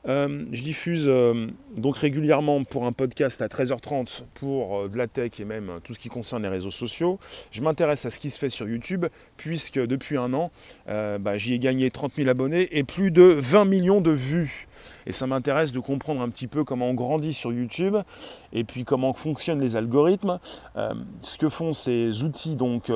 Euh, 0.08 0.46
je 0.52 0.64
diffuse 0.64 1.06
euh, 1.08 1.48
donc 1.78 1.98
régulièrement 1.98 2.64
pour 2.64 2.86
un 2.86 2.92
podcast 2.92 3.40
à 3.42 3.48
13h30 3.48 4.24
pour 4.34 4.80
euh, 4.80 4.88
de 4.90 4.98
la 4.98 5.08
tech 5.08 5.40
et 5.40 5.46
même 5.46 5.80
tout 5.84 5.94
ce 5.94 6.00
qui 6.00 6.10
concerne 6.10 6.42
les 6.42 6.50
réseaux 6.50 6.72
sociaux. 6.72 7.20
Je 7.52 7.62
m'intéresse 7.62 8.06
à 8.06 8.10
ce 8.10 8.20
qui 8.20 8.32
se 8.32 8.40
fait 8.40 8.50
sur 8.50 8.68
YouTube 8.68 9.06
puisque 9.38 9.80
depuis 9.80 10.18
un 10.18 10.34
an, 10.34 10.52
bah, 10.88 11.38
j'y 11.38 11.54
ai 11.54 11.60
gagné 11.60 11.92
30 11.92 12.16
000 12.16 12.30
abonnés 12.30 12.68
et 12.78 12.84
plus 12.84 13.12
de 13.12 13.24
20 13.24 13.66
millions 13.66 14.02
de 14.02 14.12
vues. 14.12 14.68
Et 15.06 15.12
ça 15.12 15.28
m'intéresse 15.28 15.72
de 15.72 15.80
comprendre 15.80 16.22
un 16.22 16.30
petit 16.30 16.48
peu 16.48 16.64
comment 16.64 16.90
on 16.90 16.94
grandit 16.94 17.34
sur 17.34 17.52
YouTube 17.52 17.98
et 18.54 18.64
puis 18.64 18.84
comment 18.84 19.14
fonctionnent 19.14 19.62
les 19.62 19.76
algorithmes, 19.76 20.40
ce 21.22 21.38
que 21.38 21.50
font 21.50 21.74
ces 21.74 22.24
outils 22.24 22.56
donc 22.56 22.92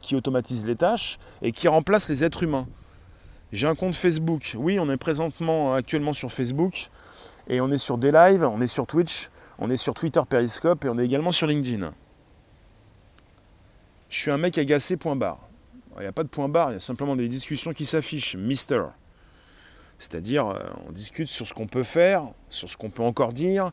qui 0.00 0.16
automatisent 0.16 0.66
les 0.66 0.76
tâches 0.76 1.18
et 1.42 1.52
qui 1.52 1.68
remplacent 1.68 2.08
les 2.08 2.24
êtres 2.24 2.42
humains. 2.42 2.66
J'ai 3.52 3.66
un 3.66 3.74
compte 3.74 3.94
Facebook. 3.94 4.54
Oui, 4.56 4.78
on 4.78 4.88
est 4.90 4.96
présentement 4.96 5.74
actuellement 5.74 6.12
sur 6.12 6.32
Facebook. 6.32 6.90
Et 7.48 7.60
on 7.60 7.70
est 7.72 7.78
sur 7.78 7.98
des 7.98 8.12
lives, 8.12 8.44
on 8.44 8.60
est 8.60 8.68
sur 8.68 8.86
Twitch, 8.86 9.28
on 9.58 9.70
est 9.70 9.76
sur 9.76 9.92
Twitter 9.94 10.20
Periscope 10.28 10.84
et 10.84 10.88
on 10.88 10.98
est 10.98 11.04
également 11.04 11.32
sur 11.32 11.48
LinkedIn. 11.48 11.92
Je 14.08 14.18
suis 14.18 14.30
un 14.30 14.38
mec 14.38 14.56
agacé, 14.56 14.96
point 14.96 15.16
barre. 15.16 15.40
Il 15.96 16.02
n'y 16.02 16.06
a 16.06 16.12
pas 16.12 16.22
de 16.22 16.28
point 16.28 16.48
barre, 16.48 16.70
il 16.70 16.74
y 16.74 16.76
a 16.76 16.80
simplement 16.80 17.16
des 17.16 17.28
discussions 17.28 17.72
qui 17.72 17.86
s'affichent, 17.86 18.36
Mister. 18.36 18.82
C'est-à-dire, 19.98 20.46
euh, 20.46 20.60
on 20.88 20.92
discute 20.92 21.28
sur 21.28 21.46
ce 21.46 21.52
qu'on 21.52 21.66
peut 21.66 21.82
faire, 21.82 22.24
sur 22.48 22.70
ce 22.70 22.76
qu'on 22.76 22.88
peut 22.88 23.02
encore 23.02 23.32
dire, 23.32 23.72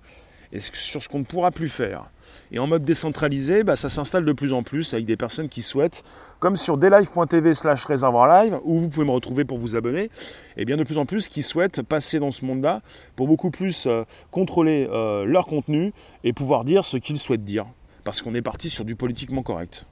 et 0.51 0.59
sur 0.59 1.01
ce 1.01 1.09
qu'on 1.09 1.19
ne 1.19 1.23
pourra 1.23 1.51
plus 1.51 1.69
faire. 1.69 2.09
Et 2.51 2.59
en 2.59 2.67
mode 2.67 2.83
décentralisé, 2.83 3.63
bah, 3.63 3.75
ça 3.75 3.89
s'installe 3.89 4.25
de 4.25 4.31
plus 4.31 4.53
en 4.53 4.63
plus 4.63 4.93
avec 4.93 5.05
des 5.05 5.17
personnes 5.17 5.49
qui 5.49 5.61
souhaitent, 5.61 6.03
comme 6.39 6.55
sur 6.55 6.77
daylive.tv 6.77 7.53
slash 7.53 7.85
réservoir 7.85 8.43
live, 8.43 8.59
où 8.63 8.79
vous 8.79 8.89
pouvez 8.89 9.05
me 9.05 9.11
retrouver 9.11 9.45
pour 9.45 9.57
vous 9.57 9.75
abonner, 9.75 10.09
et 10.55 10.65
bien 10.65 10.77
de 10.77 10.83
plus 10.83 10.97
en 10.97 11.05
plus 11.05 11.27
qui 11.27 11.41
souhaitent 11.41 11.81
passer 11.81 12.19
dans 12.19 12.31
ce 12.31 12.45
monde-là 12.45 12.81
pour 13.15 13.27
beaucoup 13.27 13.51
plus 13.51 13.85
euh, 13.87 14.03
contrôler 14.31 14.87
euh, 14.91 15.25
leur 15.25 15.47
contenu 15.47 15.93
et 16.23 16.33
pouvoir 16.33 16.63
dire 16.63 16.83
ce 16.83 16.97
qu'ils 16.97 17.17
souhaitent 17.17 17.45
dire. 17.45 17.65
Parce 18.03 18.21
qu'on 18.21 18.35
est 18.35 18.41
parti 18.41 18.69
sur 18.69 18.85
du 18.85 18.95
politiquement 18.95 19.43
correct. 19.43 19.85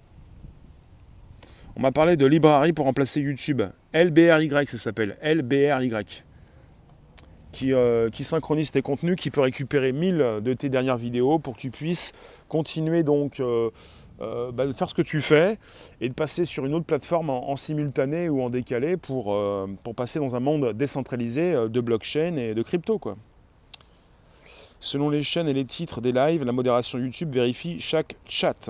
On 1.76 1.82
m'a 1.82 1.92
parlé 1.92 2.16
de 2.16 2.26
librairie 2.26 2.72
pour 2.72 2.86
remplacer 2.86 3.20
YouTube. 3.20 3.62
LBRY, 3.94 4.50
ça 4.68 4.78
s'appelle. 4.78 5.18
LBRY. 5.22 6.24
Euh, 7.64 8.10
qui, 8.10 8.24
synchronise 8.24 8.72
tes 8.72 8.82
contenus, 8.82 9.16
qui 9.16 9.32
peut 9.32 9.42
récupérer 9.42 9.92
1000 9.92 10.42
de 10.42 10.54
tes 10.54 10.70
dernières 10.70 10.98
vidéos 10.98 11.40
pour 11.40 11.56
que 11.56 11.62
tu 11.62 11.72
puisses 11.72 12.12
continuer 12.50 13.04
donc 13.04 13.40
euh, 13.40 13.70
euh, 14.22 14.52
bah, 14.52 14.66
de 14.66 14.72
faire 14.72 14.90
ce 14.90 14.94
que 14.94 15.02
tu 15.02 15.22
fais 15.22 15.58
et 16.02 16.10
de 16.10 16.14
passer 16.14 16.46
sur 16.46 16.66
une 16.66 16.74
autre 16.74 16.86
plateforme 16.86 17.30
en, 17.30 17.56
simultané 17.56 18.30
ou 18.30 18.42
en 18.42 18.50
décalé 18.50 18.98
pour, 18.98 19.38
pour, 19.84 19.96
passer 19.96 20.20
dans 20.20 20.36
un 20.36 20.40
monde 20.40 20.74
décentralisé 20.74 21.54
de 21.70 21.82
blockchain 21.82 22.36
et 22.38 22.54
de 22.54 22.62
crypto. 22.62 23.00
Quoi. 23.00 23.16
Selon 24.80 25.10
les 25.10 25.24
chaînes 25.24 25.48
et 25.48 25.54
les 25.54 25.66
titres 25.66 26.02
des 26.02 26.12
lives, 26.12 26.44
la 26.44 26.52
modération 26.52 26.98
YouTube 27.00 27.32
vérifie 27.34 27.80
chaque 27.80 28.16
chat. 28.26 28.70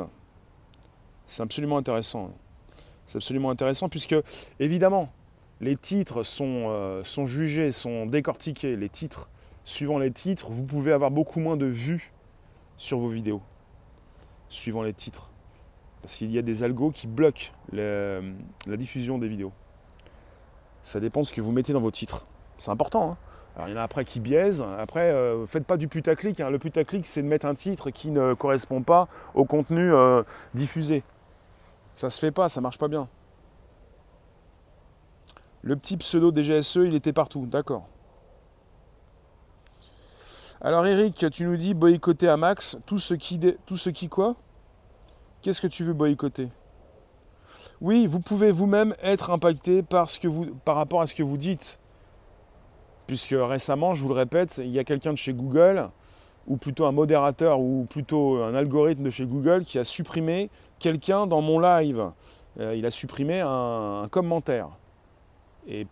C'est 1.25 1.43
absolument 1.43 1.77
intéressant. 1.77 2.31
C'est 3.05 3.17
absolument 3.17 3.49
intéressant 3.49 3.89
puisque, 3.89 4.15
évidemment, 4.59 5.09
les 5.61 5.75
titres 5.75 6.23
sont, 6.23 6.65
euh, 6.69 7.03
sont 7.03 7.25
jugés, 7.25 7.71
sont 7.71 8.05
décortiqués. 8.05 8.75
Les 8.75 8.89
titres, 8.89 9.29
suivant 9.63 9.97
les 9.97 10.11
titres, 10.11 10.51
vous 10.51 10.63
pouvez 10.63 10.91
avoir 10.91 11.11
beaucoup 11.11 11.39
moins 11.39 11.57
de 11.57 11.65
vues 11.65 12.11
sur 12.77 12.99
vos 12.99 13.09
vidéos, 13.09 13.41
suivant 14.49 14.83
les 14.83 14.93
titres. 14.93 15.31
Parce 16.01 16.17
qu'il 16.17 16.31
y 16.31 16.37
a 16.37 16.41
des 16.41 16.63
algos 16.63 16.91
qui 16.91 17.07
bloquent 17.07 17.51
la 17.71 18.77
diffusion 18.77 19.17
des 19.17 19.27
vidéos. 19.27 19.53
Ça 20.81 20.99
dépend 20.99 21.21
de 21.21 21.25
ce 21.25 21.33
que 21.33 21.41
vous 21.41 21.51
mettez 21.51 21.73
dans 21.73 21.79
vos 21.79 21.89
titres. 21.89 22.27
C'est 22.57 22.69
important. 22.69 23.11
Hein. 23.11 23.17
Alors 23.55 23.69
il 23.69 23.71
y 23.71 23.73
en 23.73 23.79
a 23.79 23.83
après 23.83 24.05
qui 24.05 24.19
biaisent. 24.19 24.63
Après, 24.77 25.09
euh, 25.09 25.45
faites 25.47 25.65
pas 25.65 25.77
du 25.77 25.87
putaclic. 25.87 26.41
Hein. 26.41 26.49
Le 26.49 26.59
putaclic, 26.59 27.07
c'est 27.07 27.23
de 27.23 27.27
mettre 27.27 27.45
un 27.45 27.53
titre 27.53 27.89
qui 27.89 28.11
ne 28.11 28.33
correspond 28.33 28.83
pas 28.83 29.07
au 29.33 29.45
contenu 29.45 29.93
euh, 29.93 30.23
diffusé. 30.53 31.03
Ça 31.93 32.09
se 32.09 32.19
fait 32.19 32.31
pas, 32.31 32.49
ça 32.49 32.61
marche 32.61 32.77
pas 32.77 32.87
bien. 32.87 33.07
Le 35.65 35.75
petit 35.75 35.97
pseudo 35.97 36.31
DGSE, 36.31 36.75
il 36.85 36.93
était 36.93 37.11
partout, 37.11 37.47
d'accord. 37.47 37.87
Alors 40.61 40.85
Eric, 40.85 41.25
tu 41.31 41.43
nous 41.43 41.57
dis 41.57 41.73
boycotter 41.73 42.29
à 42.29 42.37
max 42.37 42.77
tout 42.85 42.99
ce 42.99 43.15
qui, 43.15 43.39
tout 43.65 43.75
ce 43.75 43.89
qui 43.89 44.07
quoi? 44.07 44.35
Qu'est-ce 45.41 45.59
que 45.59 45.67
tu 45.67 45.83
veux 45.83 45.93
boycotter? 45.93 46.49
Oui, 47.81 48.05
vous 48.05 48.19
pouvez 48.19 48.51
vous-même 48.51 48.93
être 49.01 49.31
impacté 49.31 49.81
par, 49.81 50.07
rapport 50.67 51.01
à 51.01 51.07
ce 51.07 51.15
que 51.15 51.23
vous 51.23 51.37
dites. 51.37 51.79
Puisque 53.07 53.35
récemment, 53.35 53.95
je 53.95 54.03
vous 54.03 54.09
le 54.09 54.19
répète, 54.19 54.59
il 54.63 54.69
y 54.69 54.77
a 54.77 54.83
quelqu'un 54.83 55.13
de 55.13 55.17
chez 55.17 55.33
Google, 55.33 55.89
ou 56.45 56.57
plutôt 56.57 56.85
un 56.85 56.91
modérateur, 56.91 57.59
ou 57.59 57.87
plutôt 57.89 58.43
un 58.43 58.53
algorithme 58.53 59.01
de 59.01 59.09
chez 59.09 59.25
Google 59.25 59.63
qui 59.63 59.79
a 59.79 59.83
supprimé 59.83 60.51
quelqu'un 60.77 61.25
dans 61.25 61.41
mon 61.41 61.57
live. 61.57 62.11
Euh, 62.59 62.75
il 62.75 62.85
a 62.85 62.91
supprimé 62.91 63.41
un 63.41 64.07
commentaire. 64.11 64.69
Et 65.67 65.87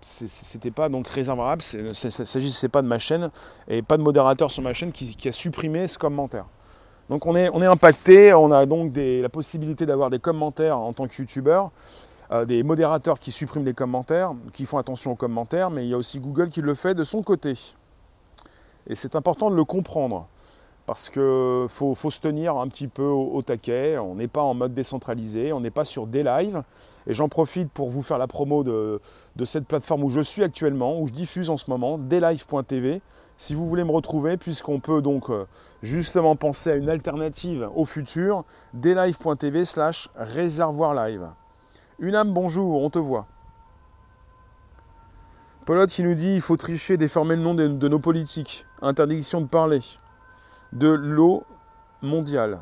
c'était 0.00 0.70
pas 0.70 0.88
donc 0.88 1.08
réservable, 1.08 1.62
s'agissait 1.62 2.68
pas 2.68 2.82
de 2.82 2.86
ma 2.86 2.98
chaîne 2.98 3.30
et 3.68 3.82
pas 3.82 3.96
de 3.96 4.02
modérateur 4.02 4.50
sur 4.50 4.62
ma 4.62 4.74
chaîne 4.74 4.92
qui, 4.92 5.28
a 5.28 5.32
supprimé 5.32 5.86
ce 5.86 5.98
commentaire. 5.98 6.46
Donc 7.08 7.26
on 7.26 7.34
est, 7.34 7.66
impacté, 7.66 8.32
on 8.34 8.50
a 8.50 8.66
donc 8.66 8.92
la 8.96 9.28
possibilité 9.28 9.86
d'avoir 9.86 10.10
des 10.10 10.18
commentaires 10.18 10.78
en 10.78 10.92
tant 10.92 11.06
que 11.06 11.14
youtubeur, 11.16 11.70
euh, 12.32 12.44
des 12.44 12.62
modérateurs 12.62 13.18
qui 13.18 13.30
suppriment 13.30 13.64
des 13.64 13.74
commentaires, 13.74 14.32
qui 14.52 14.66
font 14.66 14.78
attention 14.78 15.12
aux 15.12 15.16
commentaires, 15.16 15.70
mais 15.70 15.84
il 15.84 15.90
y 15.90 15.94
a 15.94 15.98
aussi 15.98 16.20
Google 16.20 16.48
qui 16.48 16.60
le 16.60 16.74
fait 16.74 16.94
de 16.94 17.04
son 17.04 17.22
côté. 17.22 17.54
Et 18.86 18.94
c'est 18.94 19.16
important 19.16 19.50
de 19.50 19.56
le 19.56 19.64
comprendre 19.64 20.28
parce 20.86 21.08
qu'il 21.08 21.66
faut, 21.68 21.94
se 21.94 22.20
tenir 22.20 22.56
un 22.56 22.68
petit 22.68 22.88
peu 22.88 23.06
au, 23.06 23.40
taquet. 23.42 23.96
On 23.98 24.16
n'est 24.16 24.28
pas 24.28 24.42
en 24.42 24.54
mode 24.54 24.74
décentralisé, 24.74 25.52
on 25.52 25.60
n'est 25.60 25.70
pas 25.70 25.84
sur 25.84 26.06
des 26.06 26.22
lives. 26.22 26.62
Et 27.06 27.14
j'en 27.14 27.28
profite 27.28 27.70
pour 27.70 27.88
vous 27.90 28.02
faire 28.02 28.18
la 28.18 28.26
promo 28.26 28.62
de, 28.64 29.00
cette 29.44 29.66
plateforme 29.66 30.04
où 30.04 30.10
je 30.10 30.20
suis 30.20 30.42
actuellement, 30.42 31.00
où 31.00 31.06
je 31.06 31.12
diffuse 31.12 31.48
en 31.48 31.56
ce 31.56 31.70
moment, 31.70 31.96
deslive.tv. 31.96 33.00
Si 33.36 33.54
vous 33.54 33.66
voulez 33.66 33.82
me 33.82 33.90
retrouver, 33.90 34.36
puisqu'on 34.36 34.78
peut 34.78 35.02
donc 35.02 35.28
euh, 35.28 35.46
justement 35.82 36.36
penser 36.36 36.70
à 36.70 36.76
une 36.76 36.88
alternative 36.88 37.68
au 37.74 37.84
futur, 37.84 38.44
deslive.tv 38.74 39.64
slash 39.64 40.08
réservoir 40.14 40.94
live. 40.94 41.26
Une 41.98 42.14
âme, 42.14 42.32
bonjour, 42.32 42.80
on 42.80 42.90
te 42.90 42.98
voit. 43.00 43.26
Paulotte 45.64 45.90
qui 45.90 46.02
nous 46.02 46.14
dit 46.14 46.34
il 46.34 46.40
faut 46.40 46.56
tricher, 46.56 46.96
déformer 46.96 47.36
le 47.36 47.42
nom 47.42 47.54
de 47.54 47.88
nos 47.88 47.98
politiques. 47.98 48.66
Interdiction 48.82 49.40
de 49.40 49.46
parler 49.46 49.80
de 50.74 50.88
l'eau 50.88 51.44
mondiale, 52.02 52.60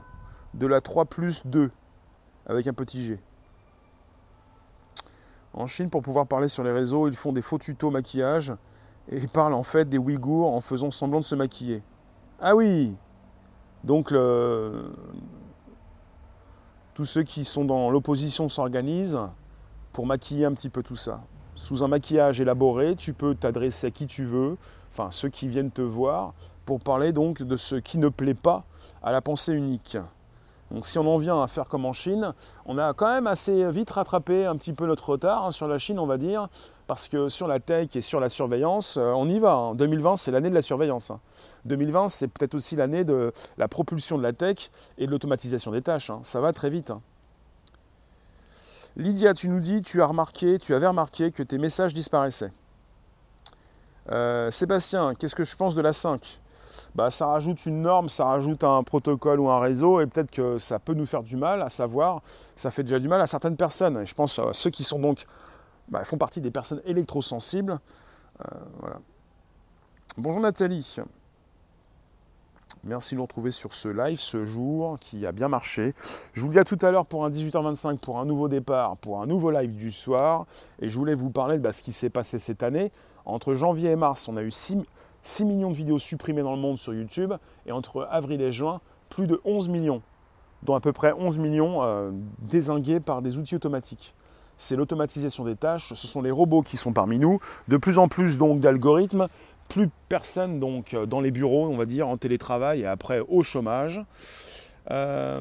de 0.54 0.66
la 0.66 0.80
3 0.80 1.06
plus 1.06 1.46
2, 1.46 1.70
avec 2.46 2.66
un 2.66 2.72
petit 2.72 3.02
G. 3.02 3.18
En 5.54 5.66
Chine, 5.66 5.90
pour 5.90 6.02
pouvoir 6.02 6.26
parler 6.26 6.48
sur 6.48 6.62
les 6.62 6.72
réseaux, 6.72 7.08
ils 7.08 7.16
font 7.16 7.32
des 7.32 7.42
faux 7.42 7.58
tutos 7.58 7.90
maquillage 7.90 8.54
et 9.10 9.26
parlent 9.26 9.54
en 9.54 9.62
fait 9.62 9.88
des 9.88 9.98
Ouïghours 9.98 10.52
en 10.52 10.60
faisant 10.60 10.90
semblant 10.90 11.20
de 11.20 11.24
se 11.24 11.34
maquiller. 11.34 11.82
Ah 12.40 12.54
oui 12.54 12.96
Donc 13.84 14.14
tous 16.94 17.04
ceux 17.04 17.22
qui 17.22 17.44
sont 17.44 17.64
dans 17.64 17.90
l'opposition 17.90 18.48
s'organisent 18.48 19.18
pour 19.92 20.06
maquiller 20.06 20.44
un 20.44 20.52
petit 20.52 20.68
peu 20.68 20.82
tout 20.82 20.96
ça. 20.96 21.22
Sous 21.54 21.84
un 21.84 21.88
maquillage 21.88 22.40
élaboré, 22.40 22.96
tu 22.96 23.12
peux 23.12 23.34
t'adresser 23.34 23.88
à 23.88 23.90
qui 23.90 24.06
tu 24.06 24.24
veux, 24.24 24.56
enfin 24.90 25.10
ceux 25.10 25.28
qui 25.28 25.48
viennent 25.48 25.70
te 25.70 25.82
voir, 25.82 26.32
pour 26.72 26.80
parler 26.80 27.12
donc 27.12 27.42
de 27.42 27.56
ce 27.56 27.74
qui 27.74 27.98
ne 27.98 28.08
plaît 28.08 28.32
pas 28.32 28.64
à 29.02 29.12
la 29.12 29.20
pensée 29.20 29.52
unique. 29.52 29.98
Donc 30.70 30.86
si 30.86 30.98
on 30.98 31.06
en 31.06 31.18
vient 31.18 31.42
à 31.42 31.46
faire 31.46 31.68
comme 31.68 31.84
en 31.84 31.92
Chine, 31.92 32.32
on 32.64 32.78
a 32.78 32.94
quand 32.94 33.12
même 33.12 33.26
assez 33.26 33.70
vite 33.70 33.90
rattrapé 33.90 34.46
un 34.46 34.56
petit 34.56 34.72
peu 34.72 34.86
notre 34.86 35.10
retard 35.10 35.44
hein, 35.44 35.50
sur 35.50 35.68
la 35.68 35.78
Chine, 35.78 35.98
on 35.98 36.06
va 36.06 36.16
dire, 36.16 36.48
parce 36.86 37.08
que 37.08 37.28
sur 37.28 37.46
la 37.46 37.60
tech 37.60 37.94
et 37.94 38.00
sur 38.00 38.20
la 38.20 38.30
surveillance, 38.30 38.96
euh, 38.96 39.12
on 39.14 39.28
y 39.28 39.38
va. 39.38 39.72
2020, 39.74 40.12
hein. 40.12 40.16
c'est 40.16 40.30
l'année 40.30 40.48
de 40.48 40.54
la 40.54 40.62
surveillance. 40.62 41.12
2020, 41.66 42.04
hein. 42.04 42.08
c'est 42.08 42.28
peut-être 42.28 42.54
aussi 42.54 42.74
l'année 42.74 43.04
de 43.04 43.34
la 43.58 43.68
propulsion 43.68 44.16
de 44.16 44.22
la 44.22 44.32
tech 44.32 44.70
et 44.96 45.04
de 45.04 45.10
l'automatisation 45.10 45.72
des 45.72 45.82
tâches. 45.82 46.10
Ça 46.22 46.40
va 46.40 46.54
très 46.54 46.70
vite. 46.70 46.90
Lydia, 48.96 49.34
tu 49.34 49.50
nous 49.50 49.60
dis, 49.60 49.82
tu 49.82 50.00
as 50.00 50.06
remarqué, 50.06 50.58
tu 50.58 50.72
avais 50.72 50.86
remarqué 50.86 51.32
que 51.32 51.42
tes 51.42 51.58
messages 51.58 51.92
disparaissaient. 51.92 52.52
Euh, 54.10 54.50
Sébastien, 54.50 55.14
qu'est-ce 55.14 55.34
que 55.34 55.44
je 55.44 55.54
pense 55.54 55.74
de 55.74 55.82
la 55.82 55.92
5 55.92 56.40
bah, 56.94 57.10
ça 57.10 57.26
rajoute 57.26 57.64
une 57.66 57.82
norme, 57.82 58.08
ça 58.08 58.26
rajoute 58.26 58.64
un 58.64 58.82
protocole 58.82 59.40
ou 59.40 59.48
un 59.48 59.60
réseau, 59.60 60.00
et 60.00 60.06
peut-être 60.06 60.30
que 60.30 60.58
ça 60.58 60.78
peut 60.78 60.94
nous 60.94 61.06
faire 61.06 61.22
du 61.22 61.36
mal 61.36 61.62
à 61.62 61.70
savoir, 61.70 62.22
ça 62.54 62.70
fait 62.70 62.82
déjà 62.82 62.98
du 62.98 63.08
mal 63.08 63.20
à 63.20 63.26
certaines 63.26 63.56
personnes. 63.56 63.98
Et 63.98 64.06
je 64.06 64.14
pense 64.14 64.38
à 64.38 64.52
ceux 64.52 64.70
qui 64.70 64.82
sont 64.82 64.98
donc, 64.98 65.26
bah, 65.88 66.04
font 66.04 66.18
partie 66.18 66.40
des 66.40 66.50
personnes 66.50 66.82
électrosensibles. 66.84 67.78
Euh, 68.40 68.58
voilà. 68.80 68.96
Bonjour 70.18 70.40
Nathalie. 70.40 70.98
Merci 72.84 73.14
de 73.14 73.18
nous 73.18 73.24
retrouver 73.24 73.52
sur 73.52 73.72
ce 73.72 73.88
live 73.88 74.18
ce 74.18 74.44
jour 74.44 74.98
qui 74.98 75.24
a 75.24 75.30
bien 75.30 75.46
marché. 75.46 75.94
Je 76.32 76.40
vous 76.42 76.48
dis 76.48 76.58
à 76.58 76.64
tout 76.64 76.78
à 76.82 76.90
l'heure 76.90 77.06
pour 77.06 77.24
un 77.24 77.30
18h25 77.30 77.98
pour 77.98 78.18
un 78.18 78.24
nouveau 78.24 78.48
départ, 78.48 78.96
pour 78.96 79.22
un 79.22 79.26
nouveau 79.26 79.52
live 79.52 79.76
du 79.76 79.92
soir. 79.92 80.46
Et 80.80 80.88
je 80.88 80.98
voulais 80.98 81.14
vous 81.14 81.30
parler 81.30 81.58
de 81.58 81.62
bah, 81.62 81.72
ce 81.72 81.80
qui 81.82 81.92
s'est 81.92 82.10
passé 82.10 82.40
cette 82.40 82.64
année. 82.64 82.90
Entre 83.24 83.54
janvier 83.54 83.92
et 83.92 83.96
mars, 83.96 84.28
on 84.28 84.36
a 84.36 84.42
eu 84.42 84.50
6, 84.50 84.78
6 85.22 85.44
millions 85.44 85.70
de 85.70 85.76
vidéos 85.76 85.98
supprimées 85.98 86.42
dans 86.42 86.54
le 86.54 86.60
monde 86.60 86.78
sur 86.78 86.92
YouTube, 86.92 87.32
et 87.66 87.72
entre 87.72 88.08
avril 88.10 88.40
et 88.42 88.52
juin, 88.52 88.80
plus 89.08 89.26
de 89.26 89.40
11 89.44 89.68
millions, 89.68 90.02
dont 90.62 90.74
à 90.74 90.80
peu 90.80 90.92
près 90.92 91.12
11 91.12 91.38
millions 91.38 91.82
euh, 91.82 92.10
désingués 92.40 93.00
par 93.00 93.22
des 93.22 93.38
outils 93.38 93.56
automatiques. 93.56 94.14
C'est 94.56 94.76
l'automatisation 94.76 95.44
des 95.44 95.56
tâches, 95.56 95.92
ce 95.94 96.06
sont 96.06 96.22
les 96.22 96.30
robots 96.30 96.62
qui 96.62 96.76
sont 96.76 96.92
parmi 96.92 97.18
nous, 97.18 97.40
de 97.68 97.76
plus 97.76 97.98
en 97.98 98.08
plus 98.08 98.38
donc 98.38 98.60
d'algorithmes, 98.60 99.28
plus 99.68 99.88
personne 100.08 100.60
donc 100.60 100.94
euh, 100.94 101.06
dans 101.06 101.20
les 101.20 101.30
bureaux, 101.30 101.66
on 101.68 101.76
va 101.76 101.84
dire, 101.84 102.08
en 102.08 102.16
télétravail 102.16 102.80
et 102.82 102.86
après 102.86 103.20
au 103.20 103.42
chômage. 103.42 104.00
Euh, 104.90 105.40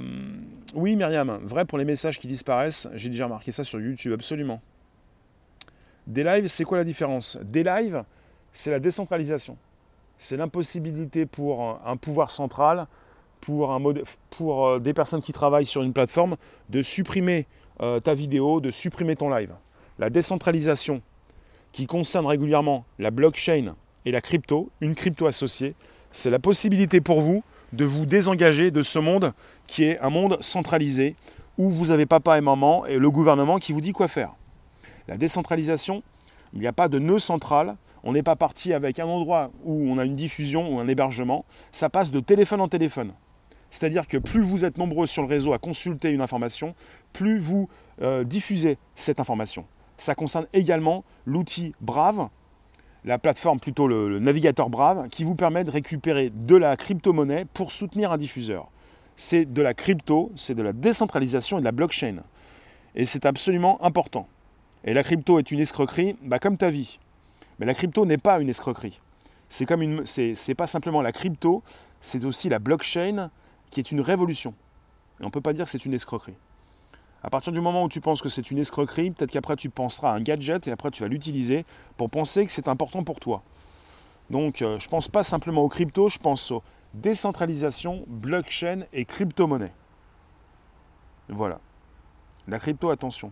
oui, 0.76 0.96
Myriam, 0.96 1.39
vrai 1.44 1.65
pour 1.65 1.78
les 1.78 1.86
messages 1.86 2.20
qui 2.20 2.28
disparaissent, 2.28 2.88
j'ai 2.94 3.10
déjà 3.10 3.26
remarqué 3.26 3.52
ça 3.52 3.63
sur 3.63 3.80
YouTube, 3.80 4.13
absolument. 4.13 4.62
Des 6.08 6.24
lives, 6.24 6.48
c'est 6.48 6.63
quoi 6.63 6.78
la 6.78 6.84
différence? 6.84 7.38
Des 7.44 7.63
lives, 7.63 8.04
c'est 8.52 8.72
la 8.72 8.80
décentralisation 8.80 9.58
c'est 10.22 10.38
l'impossibilité 10.38 11.26
pour 11.26 11.80
un 11.84 11.98
pouvoir 11.98 12.30
central, 12.30 12.86
pour, 13.40 13.72
euh, 13.74 14.80
des 14.80 14.94
personnes 14.94 15.24
qui 15.24 15.34
travaillent 15.34 15.66
sur 15.66 15.82
une 15.82 15.94
plateforme, 15.94 16.38
de 16.70 16.84
supprimer 16.84 17.48
euh, 17.82 18.00
ta 18.00 18.14
vidéo, 18.14 18.62
de 18.62 18.70
supprimer 18.70 19.16
ton 19.16 19.32
live. 19.32 19.52
La 19.98 20.12
décentralisation 20.12 21.02
qui 21.72 21.88
concerne 21.88 22.28
régulièrement 22.28 22.86
la 23.00 23.10
blockchain 23.10 23.74
et 24.06 24.12
la 24.12 24.22
crypto, 24.22 24.70
une 24.80 24.94
crypto 24.94 25.26
associée, 25.26 25.74
C'est 26.12 26.30
la 26.30 26.40
possibilité 26.40 27.02
pour 27.02 27.22
vous 27.22 27.44
de 27.74 27.86
vous 27.86 28.06
désengager 28.06 28.70
de 28.70 28.84
ce 28.84 29.00
monde 29.00 29.34
qui 29.66 29.86
est 29.86 30.00
un 30.02 30.12
monde 30.12 30.38
centralisé 30.40 31.16
où 31.58 31.72
vous 31.72 31.88
n'avez 31.88 32.06
papa 32.06 32.38
et 32.38 32.42
maman 32.42 32.86
et 32.86 33.00
le 33.00 33.10
gouvernement 33.10 33.58
qui 33.58 33.74
vous 33.74 33.82
dit 33.82 33.94
quoi 33.94 34.08
faire. 34.08 34.34
La 35.08 35.18
décentralisation, 35.18 36.04
il 36.54 36.60
n'y 36.60 36.68
a 36.68 36.74
pas 36.74 36.90
de 36.90 37.00
nœud 37.00 37.18
central, 37.18 37.76
on 38.04 38.14
n'est 38.14 38.24
pas 38.24 38.36
parti 38.36 38.74
avec 38.74 39.00
un 39.00 39.06
endroit 39.06 39.52
où 39.64 39.88
on 39.90 39.98
a 39.98 40.06
une 40.06 40.16
diffusion 40.16 40.74
ou 40.74 40.80
un 40.80 40.88
hébergement, 40.88 41.46
ça 41.72 41.90
passe 41.90 42.12
de 42.12 42.20
téléphone 42.20 42.62
en 42.62 42.68
téléphone. 42.68 43.14
C'est-à-dire 43.70 44.08
que 44.08 44.18
plus 44.18 44.42
vous 44.42 44.66
êtes 44.66 44.78
nombreux 44.78 45.06
sur 45.06 45.22
le 45.22 45.30
réseau 45.30 45.54
à 45.54 45.60
consulter 45.60 46.12
une 46.12 46.22
information, 46.22 46.76
plus 47.14 47.40
vous 47.40 47.70
euh, 48.02 48.24
diffusez 48.24 48.78
cette 48.96 49.20
information. 49.20 49.66
Ça 49.98 50.16
concerne 50.16 50.48
également 50.54 51.04
l'outil 51.26 51.74
Brave, 51.80 52.28
la 53.06 53.18
plateforme, 53.18 53.60
plutôt 53.60 53.88
le, 53.88 54.20
navigateur 54.20 54.70
Brave, 54.70 55.08
qui 55.10 55.24
vous 55.24 55.36
permet 55.36 55.64
de 55.64 55.72
récupérer 55.72 56.32
de 56.34 56.56
la 56.56 56.76
crypto-monnaie 56.76 57.46
pour 57.46 57.72
soutenir 57.72 58.12
un 58.12 58.18
diffuseur. 58.18 58.68
C'est 59.16 59.46
de 59.46 59.62
la 59.62 59.74
crypto, 59.74 60.32
c'est 60.36 60.56
de 60.56 60.64
la 60.64 60.74
décentralisation 60.74 61.58
et 61.58 61.62
de 61.62 61.66
la 61.66 61.72
blockchain. 61.72 62.18
Et 62.96 63.06
c'est 63.06 63.26
absolument 63.26 63.84
important. 63.84 64.28
Et 64.84 64.94
la 64.94 65.04
crypto 65.04 65.40
est 65.40 65.52
une 65.52 65.60
escroquerie, 65.60 66.16
bah 66.24 66.40
comme 66.40 66.58
ta 66.58 66.70
vie. 66.70 67.00
Mais 67.62 67.67
la 67.67 67.76
crypto 67.76 68.08
n'est 68.08 68.17
pas 68.17 68.39
une 68.39 68.50
escroquerie. 68.50 69.00
C'est 69.47 69.67
comme 69.67 69.84
une, 69.84 70.04
c'est, 70.04 70.56
pas 70.56 70.65
simplement 70.65 71.04
la 71.04 71.12
crypto, 71.12 71.62
c'est 72.00 72.26
aussi 72.26 72.50
la 72.50 72.58
blockchain 72.58 73.30
qui 73.69 73.80
est 73.80 73.91
une 73.91 74.02
révolution. 74.02 74.56
Et 75.19 75.24
on 75.24 75.28
ne 75.28 75.32
peut 75.32 75.41
pas 75.41 75.54
dire 75.54 75.65
que 75.65 75.69
c'est 75.69 75.86
une 75.86 75.93
escroquerie. 75.93 76.34
À 77.21 77.30
partir 77.30 77.54
du 77.54 77.62
moment 77.62 77.84
où 77.84 77.88
tu 77.88 78.02
penses 78.02 78.24
que 78.24 78.30
c'est 78.30 78.50
une 78.50 78.58
escroquerie, 78.58 79.12
peut-être 79.12 79.30
qu'après 79.30 79.56
tu 79.58 79.69
penseras 79.69 80.10
à 80.10 80.15
un 80.15 80.21
gadget 80.21 80.67
et 80.67 80.71
après 80.71 80.89
tu 80.89 81.04
vas 81.04 81.08
l'utiliser 81.08 81.63
pour 81.97 82.10
penser 82.10 82.47
que 82.47 82.52
c'est 82.52 82.67
important 82.67 83.04
pour 83.04 83.19
toi. 83.19 83.43
Donc 84.32 84.63
euh, 84.63 84.80
je 84.80 84.88
ne 84.88 84.89
pense 84.89 85.08
pas 85.08 85.21
simplement 85.21 85.62
aux 85.62 85.69
crypto, 85.69 86.10
je 86.10 86.17
pense 86.17 86.50
aux 86.50 86.63
décentralisation, 86.95 88.06
blockchain 88.08 88.86
et 88.91 89.06
crypto-monnaie. 89.06 89.74
Voilà. 91.30 91.60
La 92.47 92.58
crypto, 92.58 92.89
attention. 92.89 93.32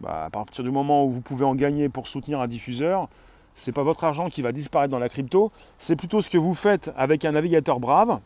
Bah, 0.00 0.24
à 0.24 0.30
partir 0.30 0.64
du 0.64 0.70
moment 0.70 1.04
où 1.04 1.10
vous 1.10 1.20
pouvez 1.20 1.44
en 1.44 1.54
gagner 1.54 1.88
pour 1.88 2.06
soutenir 2.06 2.40
un 2.40 2.48
diffuseur, 2.48 3.08
ce 3.54 3.70
n'est 3.70 3.74
pas 3.74 3.82
votre 3.82 4.04
argent 4.04 4.28
qui 4.28 4.42
va 4.42 4.52
disparaître 4.52 4.90
dans 4.90 4.98
la 4.98 5.08
crypto, 5.08 5.52
c'est 5.76 5.96
plutôt 5.96 6.20
ce 6.20 6.30
que 6.30 6.38
vous 6.38 6.54
faites 6.54 6.90
avec 6.96 7.24
un 7.24 7.32
navigateur 7.32 7.80
Brave 7.80 8.20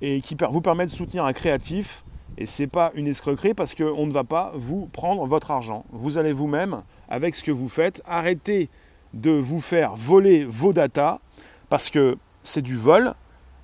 et 0.00 0.20
qui 0.20 0.36
vous 0.50 0.60
permet 0.60 0.86
de 0.86 0.90
soutenir 0.90 1.24
un 1.24 1.32
créatif. 1.32 2.04
Et 2.36 2.46
ce 2.46 2.62
n'est 2.62 2.68
pas 2.68 2.92
une 2.94 3.08
escroquerie 3.08 3.52
parce 3.52 3.74
qu'on 3.74 4.06
ne 4.06 4.12
va 4.12 4.22
pas 4.22 4.52
vous 4.54 4.86
prendre 4.86 5.26
votre 5.26 5.50
argent. 5.50 5.84
Vous 5.90 6.18
allez 6.18 6.32
vous-même, 6.32 6.82
avec 7.08 7.34
ce 7.34 7.42
que 7.42 7.50
vous 7.50 7.68
faites, 7.68 8.00
arrêter 8.06 8.70
de 9.12 9.32
vous 9.32 9.60
faire 9.60 9.96
voler 9.96 10.44
vos 10.44 10.72
datas 10.72 11.18
parce 11.68 11.90
que 11.90 12.16
c'est 12.42 12.62
du 12.62 12.76
vol. 12.76 13.14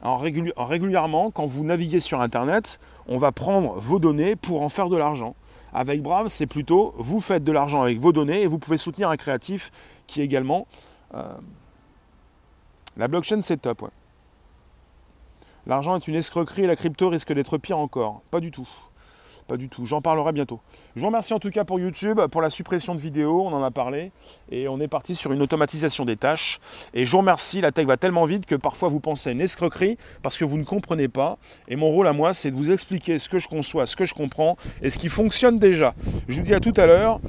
régulièrement, 0.02 1.30
quand 1.30 1.46
vous 1.46 1.64
naviguez 1.64 2.00
sur 2.00 2.20
Internet, 2.20 2.80
on 3.06 3.16
va 3.16 3.30
prendre 3.30 3.78
vos 3.78 4.00
données 4.00 4.34
pour 4.34 4.62
en 4.62 4.68
faire 4.68 4.88
de 4.88 4.96
l'argent. 4.96 5.36
Avec 5.74 6.02
Brave, 6.02 6.28
c'est 6.28 6.46
plutôt 6.46 6.94
vous 6.96 7.20
faites 7.20 7.42
de 7.42 7.50
l'argent 7.50 7.82
avec 7.82 7.98
vos 7.98 8.12
données 8.12 8.42
et 8.42 8.46
vous 8.46 8.58
pouvez 8.58 8.76
soutenir 8.76 9.10
un 9.10 9.16
créatif 9.16 9.72
qui 10.06 10.20
est 10.20 10.24
également. 10.24 10.68
Euh, 11.14 11.34
la 12.96 13.08
blockchain, 13.08 13.40
c'est 13.40 13.56
top. 13.56 13.90
L'argent 15.66 15.96
est 15.96 16.06
une 16.06 16.14
escroquerie 16.14 16.62
et 16.62 16.66
la 16.68 16.76
crypto 16.76 17.08
risque 17.08 17.32
d'être 17.32 17.58
pire 17.58 17.78
encore. 17.78 18.22
Pas 18.30 18.38
du 18.38 18.52
tout. 18.52 18.68
Pas 19.46 19.58
du 19.58 19.68
tout. 19.68 19.84
J'en 19.84 20.00
parlerai 20.00 20.32
bientôt. 20.32 20.60
Je 20.96 21.00
vous 21.02 21.08
remercie 21.08 21.34
en 21.34 21.38
tout 21.38 21.50
cas 21.50 21.64
pour 21.64 21.78
YouTube, 21.78 22.18
pour 22.30 22.40
la 22.40 22.48
suppression 22.48 22.94
de 22.94 23.00
vidéos, 23.00 23.42
on 23.42 23.52
en 23.52 23.62
a 23.62 23.70
parlé. 23.70 24.10
Et 24.50 24.68
on 24.68 24.80
est 24.80 24.88
parti 24.88 25.14
sur 25.14 25.32
une 25.32 25.42
automatisation 25.42 26.06
des 26.06 26.16
tâches. 26.16 26.60
Et 26.94 27.04
je 27.04 27.10
vous 27.10 27.18
remercie, 27.18 27.60
la 27.60 27.70
tech 27.70 27.86
va 27.86 27.98
tellement 27.98 28.24
vite 28.24 28.46
que 28.46 28.54
parfois 28.54 28.88
vous 28.88 29.00
pensez 29.00 29.28
à 29.28 29.32
une 29.32 29.42
escroquerie 29.42 29.98
parce 30.22 30.38
que 30.38 30.46
vous 30.46 30.56
ne 30.56 30.64
comprenez 30.64 31.08
pas. 31.08 31.36
Et 31.68 31.76
mon 31.76 31.90
rôle 31.90 32.08
à 32.08 32.14
moi, 32.14 32.32
c'est 32.32 32.50
de 32.50 32.56
vous 32.56 32.70
expliquer 32.70 33.18
ce 33.18 33.28
que 33.28 33.38
je 33.38 33.48
conçois, 33.48 33.84
ce 33.84 33.96
que 33.96 34.06
je 34.06 34.14
comprends 34.14 34.56
et 34.80 34.88
ce 34.88 34.98
qui 34.98 35.10
fonctionne 35.10 35.58
déjà. 35.58 35.94
Je 36.26 36.38
vous 36.38 36.46
dis 36.46 36.54
à 36.54 36.60
tout 36.60 36.74
à 36.76 36.86
l'heure. 36.86 37.20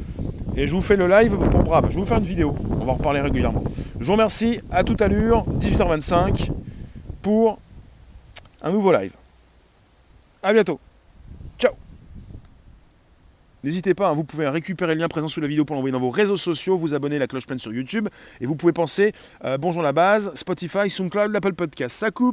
Et 0.56 0.68
je 0.68 0.74
vous 0.74 0.82
fais 0.82 0.96
le 0.96 1.10
live 1.10 1.36
pour 1.52 1.64
Brave. 1.64 1.88
Je 1.92 2.00
vous 2.00 2.06
faire 2.06 2.18
une 2.18 2.24
vidéo. 2.24 2.56
On 2.80 2.86
va 2.86 2.94
en 2.94 2.96
reparler 2.96 3.20
régulièrement. 3.20 3.64
Je 4.00 4.06
vous 4.06 4.14
remercie. 4.14 4.62
À 4.72 4.86
tout 4.86 4.96
à 5.02 5.10
l'heure, 5.10 5.44
18h25, 5.60 6.50
pour 7.22 7.60
un 8.62 8.72
nouveau 8.72 8.94
live. 8.94 9.12
A 10.42 10.54
bientôt. 10.54 10.80
N'hésitez 13.66 13.96
pas, 13.96 14.10
hein, 14.10 14.14
vous 14.14 14.24
pouvez 14.24 14.48
récupérer 14.48 14.94
le 14.94 15.02
lien 15.02 15.08
présent 15.08 15.28
sous 15.28 15.42
la 15.42 15.48
vidéo 15.48 15.66
pour 15.66 15.76
l'envoyer 15.76 15.92
dans 15.92 16.00
vos 16.00 16.12
réseaux 16.12 16.36
sociaux, 16.36 16.78
vous 16.78 16.94
abonner 16.94 17.18
la 17.18 17.26
cloche 17.26 17.48
pleine 17.48 17.58
sur 17.58 17.74
YouTube, 17.74 18.08
et 18.40 18.46
vous 18.46 18.56
pouvez 18.56 18.74
penser 18.74 19.12
euh, 19.44 19.58
Bonjour 19.58 19.82
la 19.82 19.92
base, 19.92 20.32
Spotify, 20.36 20.88
SoundCloud, 20.88 21.32
l'Apple 21.32 21.56
Podcast. 21.56 21.98
Ça 21.98 22.12
coupe 22.12 22.24